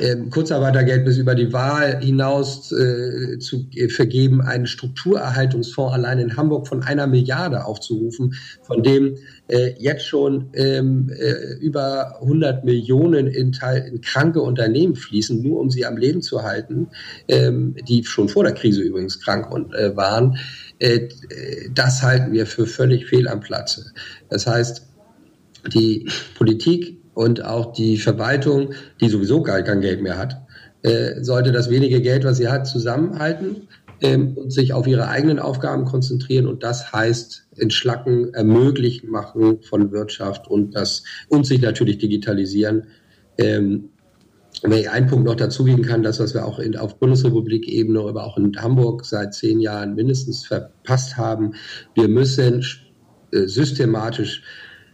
ähm, 0.00 0.30
Kurzarbeitergeld 0.30 1.04
bis 1.04 1.18
über 1.18 1.34
die 1.34 1.52
Wahl 1.52 2.00
hinaus 2.00 2.72
äh, 2.72 3.38
zu 3.38 3.66
äh, 3.74 3.88
vergeben, 3.88 4.40
einen 4.40 4.66
Strukturerhaltungsfonds 4.66 5.92
allein 5.94 6.18
in 6.18 6.36
Hamburg 6.36 6.66
von 6.66 6.82
einer 6.82 7.06
Milliarde 7.06 7.64
aufzurufen, 7.64 8.34
von 8.62 8.82
dem 8.82 9.16
äh, 9.48 9.74
jetzt 9.78 10.06
schon 10.06 10.48
ähm, 10.54 11.10
äh, 11.10 11.54
über 11.60 12.20
100 12.22 12.64
Millionen 12.64 13.26
in, 13.26 13.52
Teil, 13.52 13.86
in 13.92 14.00
kranke 14.00 14.40
Unternehmen 14.40 14.96
fließen, 14.96 15.42
nur 15.42 15.60
um 15.60 15.70
sie 15.70 15.84
am 15.84 15.96
Leben 15.96 16.22
zu 16.22 16.42
halten, 16.42 16.88
ähm, 17.28 17.76
die 17.86 18.04
schon 18.04 18.28
vor 18.28 18.44
der 18.44 18.54
Krise 18.54 18.80
übrigens 18.80 19.20
krank 19.20 19.52
und, 19.52 19.74
äh, 19.74 19.94
waren. 19.96 20.38
Äh, 20.78 21.08
das 21.74 22.02
halten 22.02 22.32
wir 22.32 22.46
für 22.46 22.66
völlig 22.66 23.06
fehl 23.06 23.28
am 23.28 23.40
Platze. 23.40 23.92
Das 24.30 24.46
heißt, 24.46 24.86
die 25.74 26.08
Politik 26.36 26.99
und 27.20 27.44
auch 27.44 27.74
die 27.74 27.98
Verwaltung, 27.98 28.72
die 28.98 29.10
sowieso 29.10 29.42
gar 29.42 29.60
kein 29.60 29.82
Geld 29.82 30.00
mehr 30.00 30.16
hat, 30.16 30.40
äh, 30.80 31.22
sollte 31.22 31.52
das 31.52 31.68
wenige 31.68 32.00
Geld, 32.00 32.24
was 32.24 32.38
sie 32.38 32.48
hat, 32.48 32.66
zusammenhalten 32.66 33.68
ähm, 34.00 34.38
und 34.38 34.50
sich 34.50 34.72
auf 34.72 34.86
ihre 34.86 35.06
eigenen 35.06 35.38
Aufgaben 35.38 35.84
konzentrieren. 35.84 36.46
Und 36.46 36.62
das 36.62 36.94
heißt 36.94 37.48
entschlacken, 37.58 38.32
ermöglichen 38.32 39.10
machen 39.10 39.60
von 39.60 39.92
Wirtschaft 39.92 40.48
und 40.48 40.74
das 40.74 41.02
und 41.28 41.44
sich 41.44 41.60
natürlich 41.60 41.98
digitalisieren. 41.98 42.86
Ähm, 43.36 43.90
wenn 44.62 44.78
ich 44.78 44.88
einen 44.88 45.06
Punkt 45.06 45.26
noch 45.26 45.36
dazugeben 45.36 45.84
kann, 45.84 46.02
das, 46.02 46.20
was 46.20 46.32
wir 46.32 46.46
auch 46.46 46.58
in, 46.58 46.74
auf 46.74 46.98
Bundesrepublik-Ebene, 46.98 48.00
aber 48.00 48.24
auch 48.24 48.38
in 48.38 48.56
Hamburg 48.56 49.04
seit 49.04 49.34
zehn 49.34 49.60
Jahren 49.60 49.94
mindestens 49.94 50.46
verpasst 50.46 51.18
haben, 51.18 51.52
wir 51.94 52.08
müssen 52.08 52.64
äh, 53.30 53.46
systematisch 53.46 54.42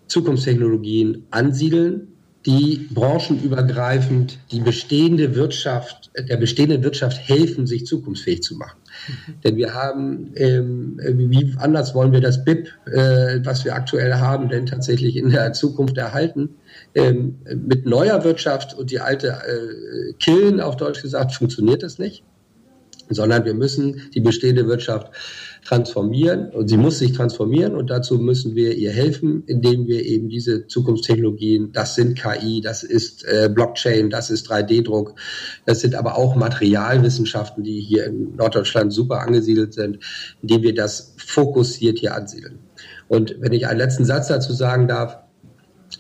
Zukunftstechnologien 0.09 1.27
ansiedeln, 1.31 2.16
die 2.47 2.89
branchenübergreifend 2.93 4.39
die 4.53 4.61
bestehende 4.61 5.35
Wirtschaft, 5.35 6.13
der 6.17 6.37
bestehenden 6.37 6.85
Wirtschaft 6.85 7.19
helfen, 7.29 7.67
sich 7.67 7.85
zukunftsfähig 7.87 8.43
zu 8.43 8.57
machen. 8.57 8.79
Mhm. 9.09 9.41
Denn 9.43 9.57
wir 9.57 9.75
haben, 9.75 10.31
ähm, 10.37 11.01
wie 11.03 11.55
anders 11.59 11.95
wollen 11.95 12.13
wir 12.13 12.21
das 12.21 12.45
BIP, 12.45 12.69
äh, 12.87 13.41
was 13.45 13.65
wir 13.65 13.75
aktuell 13.75 14.15
haben, 14.15 14.49
denn 14.49 14.65
tatsächlich 14.67 15.17
in 15.17 15.31
der 15.31 15.53
Zukunft 15.53 15.99
erhalten? 15.99 16.51
Ähm, 16.95 17.37
mit 17.55 17.85
neuer 17.85 18.23
Wirtschaft 18.23 18.75
und 18.75 18.91
die 18.91 19.01
alte 19.01 19.29
äh, 19.29 20.13
killen, 20.15 20.61
auf 20.61 20.77
Deutsch 20.77 21.03
gesagt, 21.03 21.33
funktioniert 21.33 21.83
das 21.83 21.99
nicht, 21.99 22.23
sondern 23.11 23.45
wir 23.45 23.55
müssen 23.55 24.03
die 24.15 24.21
bestehende 24.21 24.67
Wirtschaft 24.69 25.11
transformieren 25.67 26.51
und 26.51 26.69
sie 26.69 26.77
muss 26.77 26.99
sich 26.99 27.13
transformieren 27.13 27.75
und 27.75 27.91
dazu 27.91 28.19
müssen 28.19 28.55
wir 28.55 28.77
ihr 28.77 28.93
helfen, 28.93 29.43
indem 29.47 29.89
wir 29.89 30.07
eben 30.07 30.29
diese 30.29 30.69
Zukunftstechnologien, 30.69 31.73
das 31.73 31.97
sind 31.97 32.17
KI, 32.17 32.61
das 32.61 32.85
ist 32.85 33.25
äh, 33.25 33.51
Blockchain, 33.53 34.09
das 34.09 34.31
ist 34.31 34.49
3D-Druck, 34.49 35.17
das 35.65 35.81
sind 35.81 35.97
aber 35.97 36.17
auch 36.17 36.37
Materialwissenschaften, 36.37 37.65
die 37.65 37.81
hier 37.81 38.07
in 38.07 38.37
Norddeutschland 38.37 38.93
super 38.93 39.19
angesiedelt 39.21 39.75
sind, 39.75 39.99
indem 40.41 40.63
wir 40.63 40.75
das 40.75 41.17
fokussiert 41.19 41.99
hier 41.99 42.15
ansiedeln. 42.15 42.61
Und 43.09 43.35
wenn 43.41 43.53
ich 43.53 43.67
einen 43.67 43.79
letzten 43.79 44.05
Satz 44.05 44.29
dazu 44.29 44.53
sagen 44.53 44.87
darf, 44.87 45.19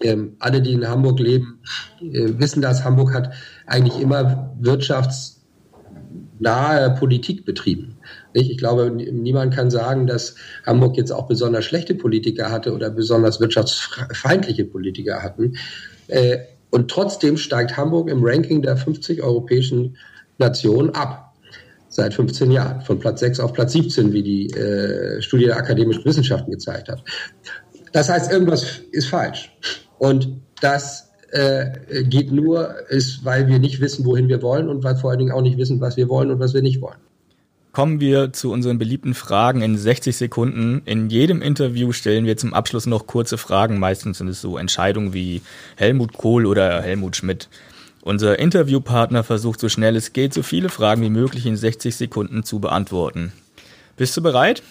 ähm, 0.00 0.36
alle, 0.38 0.62
die 0.62 0.74
in 0.74 0.88
Hamburg 0.88 1.18
leben, 1.18 1.58
äh, 2.00 2.38
wissen, 2.38 2.62
dass 2.62 2.84
Hamburg 2.84 3.12
hat 3.12 3.32
eigentlich 3.66 4.00
immer 4.00 4.54
wirtschaftsnahe 4.60 6.94
Politik 6.96 7.44
betrieben. 7.44 7.95
Nicht? 8.36 8.50
Ich 8.50 8.58
glaube, 8.58 8.90
niemand 8.90 9.54
kann 9.54 9.70
sagen, 9.70 10.06
dass 10.06 10.34
Hamburg 10.66 10.96
jetzt 10.98 11.10
auch 11.10 11.26
besonders 11.26 11.64
schlechte 11.64 11.94
Politiker 11.94 12.50
hatte 12.50 12.74
oder 12.74 12.90
besonders 12.90 13.40
wirtschaftsfeindliche 13.40 14.66
Politiker 14.66 15.22
hatten. 15.22 15.56
Äh, 16.08 16.38
und 16.70 16.90
trotzdem 16.90 17.38
steigt 17.38 17.78
Hamburg 17.78 18.10
im 18.10 18.22
Ranking 18.22 18.60
der 18.60 18.76
50 18.76 19.22
europäischen 19.22 19.96
Nationen 20.36 20.90
ab. 20.90 21.22
Seit 21.88 22.12
15 22.12 22.50
Jahren. 22.50 22.82
Von 22.82 22.98
Platz 22.98 23.20
6 23.20 23.40
auf 23.40 23.54
Platz 23.54 23.72
17, 23.72 24.12
wie 24.12 24.22
die 24.22 24.50
äh, 24.50 25.22
Studie 25.22 25.46
der 25.46 25.56
akademischen 25.56 26.04
Wissenschaften 26.04 26.50
gezeigt 26.50 26.90
hat. 26.90 27.02
Das 27.92 28.10
heißt, 28.10 28.30
irgendwas 28.30 28.80
ist 28.92 29.06
falsch. 29.06 29.56
Und 29.98 30.28
das 30.60 31.10
äh, 31.30 32.04
geht 32.04 32.32
nur, 32.32 32.74
ist, 32.90 33.24
weil 33.24 33.48
wir 33.48 33.58
nicht 33.58 33.80
wissen, 33.80 34.04
wohin 34.04 34.28
wir 34.28 34.42
wollen 34.42 34.68
und 34.68 34.84
weil 34.84 34.96
vor 34.96 35.08
allen 35.08 35.20
Dingen 35.20 35.32
auch 35.32 35.40
nicht 35.40 35.56
wissen, 35.56 35.80
was 35.80 35.96
wir 35.96 36.10
wollen 36.10 36.30
und 36.30 36.38
was 36.38 36.52
wir 36.52 36.60
nicht 36.60 36.82
wollen. 36.82 36.98
Kommen 37.76 38.00
wir 38.00 38.32
zu 38.32 38.52
unseren 38.52 38.78
beliebten 38.78 39.12
Fragen 39.12 39.60
in 39.60 39.76
60 39.76 40.16
Sekunden. 40.16 40.80
In 40.86 41.10
jedem 41.10 41.42
Interview 41.42 41.92
stellen 41.92 42.24
wir 42.24 42.38
zum 42.38 42.54
Abschluss 42.54 42.86
noch 42.86 43.06
kurze 43.06 43.36
Fragen. 43.36 43.78
Meistens 43.78 44.16
sind 44.16 44.28
es 44.28 44.40
so 44.40 44.56
Entscheidungen 44.56 45.12
wie 45.12 45.42
Helmut 45.76 46.14
Kohl 46.14 46.46
oder 46.46 46.80
Helmut 46.80 47.16
Schmidt. 47.16 47.50
Unser 48.00 48.38
Interviewpartner 48.38 49.24
versucht 49.24 49.60
so 49.60 49.68
schnell 49.68 49.94
es 49.94 50.14
geht, 50.14 50.32
so 50.32 50.42
viele 50.42 50.70
Fragen 50.70 51.02
wie 51.02 51.10
möglich 51.10 51.44
in 51.44 51.54
60 51.54 51.94
Sekunden 51.94 52.44
zu 52.44 52.60
beantworten. 52.60 53.34
Bist 53.98 54.16
du 54.16 54.22
bereit? 54.22 54.62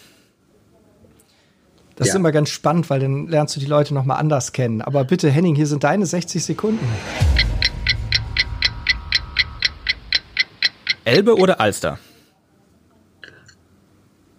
Das 1.98 2.08
ja. 2.08 2.14
ist 2.14 2.16
immer 2.16 2.32
ganz 2.32 2.50
spannend, 2.50 2.90
weil 2.90 3.02
dann 3.02 3.28
lernst 3.28 3.56
du 3.56 3.60
die 3.60 3.68
Leute 3.68 3.94
nochmal 3.94 4.18
anders 4.18 4.52
kennen. 4.52 4.82
Aber 4.82 5.04
bitte, 5.04 5.30
Henning, 5.30 5.54
hier 5.54 5.68
sind 5.68 5.84
deine 5.84 6.08
60 6.08 6.44
Sekunden. 6.44 6.84
Elbe 11.04 11.38
oder 11.38 11.62
Alster? 11.62 12.00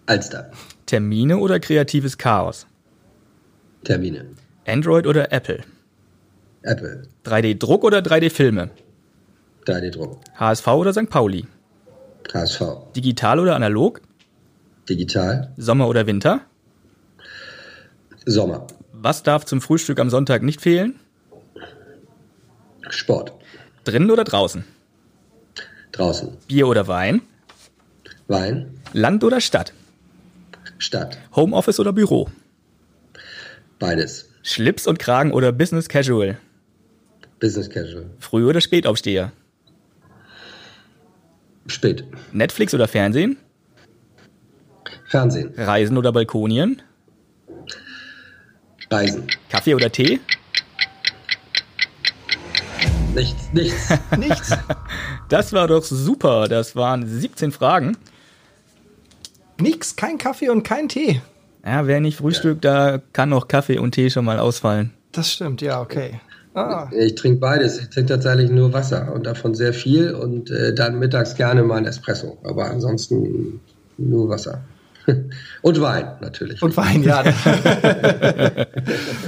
Alster. 0.07 0.51
Termine 0.85 1.37
oder 1.37 1.59
kreatives 1.59 2.17
Chaos? 2.17 2.65
Termine. 3.83 4.25
Android 4.65 5.05
oder 5.05 5.31
Apple? 5.31 5.63
Apple. 6.63 7.03
3D-Druck 7.25 7.83
oder 7.83 7.99
3D-Filme? 7.99 8.69
3D-Druck. 9.65 10.19
HSV 10.35 10.67
oder 10.67 10.93
St. 10.93 11.09
Pauli? 11.09 11.45
HSV. 12.33 12.61
Digital 12.95 13.39
oder 13.39 13.55
analog? 13.55 14.01
Digital. 14.89 15.53
Sommer 15.57 15.87
oder 15.87 16.07
Winter? 16.07 16.41
Sommer. 18.25 18.67
Was 18.93 19.23
darf 19.23 19.45
zum 19.45 19.61
Frühstück 19.61 19.99
am 19.99 20.09
Sonntag 20.09 20.41
nicht 20.41 20.61
fehlen? 20.61 20.99
Sport. 22.89 23.33
Drinnen 23.83 24.11
oder 24.11 24.23
draußen? 24.23 24.63
Draußen. 25.91 26.37
Bier 26.47 26.67
oder 26.67 26.87
Wein? 26.87 27.21
Wein. 28.27 28.79
Land 28.93 29.23
oder 29.23 29.41
Stadt? 29.41 29.73
Stadt. 30.77 31.17
Homeoffice 31.35 31.79
oder 31.79 31.93
Büro? 31.93 32.29
Beides. 33.79 34.29
Schlips 34.43 34.87
und 34.87 34.99
Kragen 34.99 35.31
oder 35.33 35.51
Business 35.51 35.89
Casual? 35.89 36.37
Business 37.39 37.69
Casual. 37.69 38.09
Früh- 38.19 38.47
oder 38.47 38.61
Spätaufsteher? 38.61 39.31
Spät. 41.67 42.03
Netflix 42.31 42.73
oder 42.73 42.87
Fernsehen? 42.87 43.37
Fernsehen. 45.05 45.53
Reisen 45.57 45.97
oder 45.97 46.11
Balkonien? 46.11 46.81
Reisen. 48.89 49.27
Kaffee 49.49 49.75
oder 49.75 49.91
Tee? 49.91 50.19
Nichts, 53.13 53.51
nichts. 53.51 53.89
nichts. 54.17 54.57
Das 55.29 55.51
war 55.51 55.67
doch 55.67 55.83
super. 55.83 56.47
Das 56.47 56.75
waren 56.75 57.07
17 57.07 57.51
Fragen. 57.51 57.97
Nix, 59.59 59.95
kein 59.95 60.17
Kaffee 60.17 60.49
und 60.49 60.63
kein 60.63 60.89
Tee. 60.89 61.21
Ja, 61.65 61.85
wer 61.85 61.99
nicht 61.99 62.17
frühstückt, 62.17 62.63
da 62.63 63.01
kann 63.13 63.29
noch 63.29 63.47
Kaffee 63.47 63.77
und 63.77 63.91
Tee 63.91 64.09
schon 64.09 64.25
mal 64.25 64.39
ausfallen. 64.39 64.93
Das 65.11 65.31
stimmt, 65.31 65.61
ja, 65.61 65.81
okay. 65.81 66.19
Ah. 66.53 66.89
Ich 66.91 67.15
trinke 67.15 67.39
beides. 67.39 67.77
Ich 67.77 67.89
trinke 67.89 68.13
tatsächlich 68.13 68.49
nur 68.49 68.73
Wasser 68.73 69.13
und 69.13 69.25
davon 69.25 69.53
sehr 69.53 69.73
viel 69.73 70.13
und 70.13 70.49
äh, 70.49 70.73
dann 70.73 70.97
mittags 70.97 71.35
gerne 71.35 71.61
mal 71.61 71.75
ein 71.75 71.85
Espresso. 71.85 72.37
Aber 72.43 72.71
ansonsten 72.71 73.59
nur 73.97 74.29
Wasser. 74.29 74.61
Und 75.61 75.81
Wein 75.81 76.07
natürlich. 76.21 76.61
Und 76.61 76.75
Wein, 76.77 77.03
ja. 77.03 77.23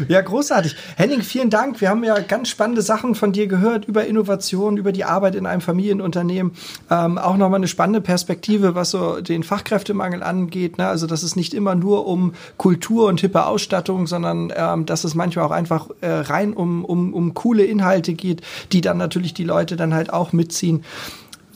ja, 0.08 0.22
großartig. 0.22 0.76
Henning, 0.96 1.22
vielen 1.22 1.50
Dank. 1.50 1.82
Wir 1.82 1.90
haben 1.90 2.04
ja 2.04 2.20
ganz 2.20 2.50
spannende 2.50 2.82
Sachen 2.82 3.16
von 3.16 3.32
dir 3.32 3.48
gehört 3.48 3.86
über 3.86 4.06
Innovation, 4.06 4.78
über 4.78 4.92
die 4.92 5.06
Arbeit 5.06 5.36
in 5.36 5.46
einem 5.46 5.62
Familienunternehmen. 5.62 6.54
Ähm, 6.90 7.18
auch 7.18 7.38
nochmal 7.38 7.58
eine 7.58 7.68
spannende 7.68 8.02
Perspektive, 8.02 8.76
was 8.76 8.92
so 8.92 9.22
den 9.22 9.44
Fachkräftemangel 9.44 10.22
angeht. 10.22 10.78
Ne? 10.78 10.88
Also, 10.88 11.08
dass 11.08 11.24
es 11.24 11.36
nicht 11.36 11.54
immer 11.54 11.76
nur 11.76 12.06
um 12.08 12.34
Kultur 12.58 13.08
und 13.08 13.22
hippe 13.22 13.46
Ausstattung, 13.46 14.08
sondern 14.08 14.54
ähm, 14.56 14.86
dass 14.86 15.04
es 15.04 15.16
manchmal 15.16 15.46
auch 15.46 15.52
einfach 15.52 15.90
äh, 16.02 16.10
rein 16.10 16.54
um, 16.54 16.84
um, 16.86 17.14
um 17.14 17.34
coole 17.34 17.64
Inhalte 17.64 18.14
geht, 18.14 18.42
die 18.72 18.82
dann 18.82 18.98
natürlich 18.98 19.34
die 19.34 19.46
Leute 19.46 19.76
dann 19.76 19.94
halt 19.94 20.12
auch 20.12 20.34
mitziehen 20.34 20.84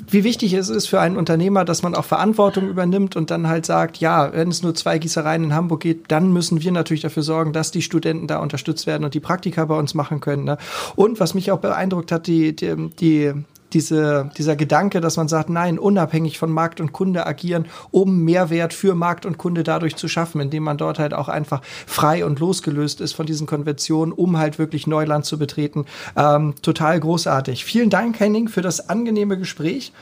wie 0.10 0.24
wichtig 0.24 0.54
es 0.54 0.70
ist 0.70 0.88
für 0.88 1.00
einen 1.00 1.18
Unternehmer, 1.18 1.66
dass 1.66 1.84
man 1.84 1.96
auch 1.96 2.06
Verantwortung 2.06 2.68
übernimmt 2.68 3.16
und 3.16 3.30
dann 3.32 3.48
halt 3.48 3.66
sagt, 3.66 3.98
ja, 3.98 4.34
wenn 4.34 4.50
es 4.50 4.64
nur 4.64 4.74
zwei 4.76 4.98
Gießereien 4.98 5.44
in 5.44 5.54
Hamburg 5.54 5.82
geht, 5.82 6.06
dann 6.12 6.34
müssen 6.34 6.62
wir 6.62 6.72
natürlich 6.72 7.02
dafür 7.02 7.24
sorgen, 7.24 7.54
dass 7.54 7.72
die 7.72 7.82
Studenten 7.82 8.28
da 8.28 8.40
unterstützt 8.40 8.88
werden 8.88 9.04
und 9.04 9.14
die 9.14 9.20
Praktika 9.20 9.66
bei 9.66 9.78
uns 9.78 9.94
machen 9.94 10.20
können. 10.20 10.44
Ne? 10.46 10.58
Und 10.96 11.20
was 11.20 11.34
mich 11.34 11.52
auch 11.52 11.60
beeindruckt 11.60 12.12
hat, 12.12 12.28
die, 12.28 12.56
die, 12.56 12.90
die 13.00 13.34
diese, 13.74 14.30
dieser 14.38 14.56
Gedanke, 14.56 15.02
dass 15.02 15.18
man 15.18 15.28
sagt, 15.28 15.50
nein, 15.50 15.80
unabhängig 15.80 16.38
von 16.38 16.52
Markt 16.52 16.80
und 16.80 16.94
Kunde 16.94 17.26
agieren, 17.26 17.66
um 17.92 18.20
Mehrwert 18.24 18.74
für 18.74 18.96
Markt 18.96 19.26
und 19.26 19.38
Kunde 19.38 19.64
dadurch 19.64 19.96
zu 19.96 20.08
schaffen, 20.08 20.42
indem 20.42 20.64
man 20.64 20.78
dort 20.78 21.00
halt 21.00 21.14
auch 21.14 21.30
einfach 21.30 21.62
frei 21.86 22.26
und 22.26 22.40
losgelöst 22.40 23.02
ist 23.02 23.14
von 23.14 23.26
diesen 23.26 23.48
Konventionen, 23.48 24.14
um 24.14 24.38
halt 24.38 24.60
wirklich 24.60 24.88
Neuland 24.88 25.26
zu 25.26 25.38
betreten. 25.38 25.86
Ähm, 26.16 26.56
total 26.62 27.00
großartig. 27.00 27.66
Vielen 27.66 27.90
Dank, 27.90 28.20
Henning, 28.20 28.48
für 28.48 28.62
das 28.62 28.90
angenehme 28.90 29.38
Gespräch. 29.38 29.94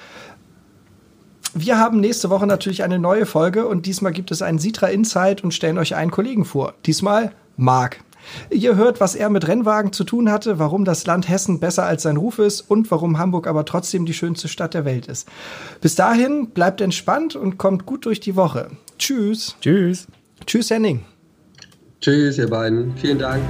Wir 1.53 1.77
haben 1.77 1.99
nächste 1.99 2.29
Woche 2.29 2.47
natürlich 2.47 2.83
eine 2.83 2.97
neue 2.97 3.25
Folge 3.25 3.67
und 3.67 3.85
diesmal 3.85 4.13
gibt 4.13 4.31
es 4.31 4.41
einen 4.41 4.57
Sitra 4.57 4.87
Insight 4.87 5.43
und 5.43 5.53
stellen 5.53 5.77
euch 5.77 5.95
einen 5.95 6.11
Kollegen 6.11 6.45
vor. 6.45 6.75
Diesmal 6.85 7.33
Marc. 7.57 7.99
Ihr 8.49 8.75
hört, 8.75 8.99
was 8.99 9.15
er 9.15 9.29
mit 9.29 9.47
Rennwagen 9.47 9.93
zu 9.93 10.03
tun 10.03 10.31
hatte, 10.31 10.59
warum 10.59 10.85
das 10.85 11.05
Land 11.05 11.29
Hessen 11.29 11.59
besser 11.59 11.85
als 11.85 12.03
sein 12.03 12.17
Ruf 12.17 12.39
ist 12.39 12.61
und 12.61 12.89
warum 12.91 13.17
Hamburg 13.17 13.47
aber 13.47 13.65
trotzdem 13.65 14.05
die 14.05 14.13
schönste 14.13 14.47
Stadt 14.47 14.73
der 14.73 14.85
Welt 14.85 15.07
ist. 15.07 15.27
Bis 15.81 15.95
dahin 15.95 16.49
bleibt 16.49 16.81
entspannt 16.81 17.35
und 17.35 17.57
kommt 17.57 17.85
gut 17.85 18.05
durch 18.05 18.19
die 18.19 18.35
Woche. 18.35 18.69
Tschüss. 18.97 19.55
Tschüss. 19.61 20.07
Tschüss, 20.45 20.69
Henning. 20.69 21.05
Tschüss, 21.99 22.37
ihr 22.37 22.49
beiden. 22.49 22.95
Vielen 22.97 23.19
Dank. 23.19 23.43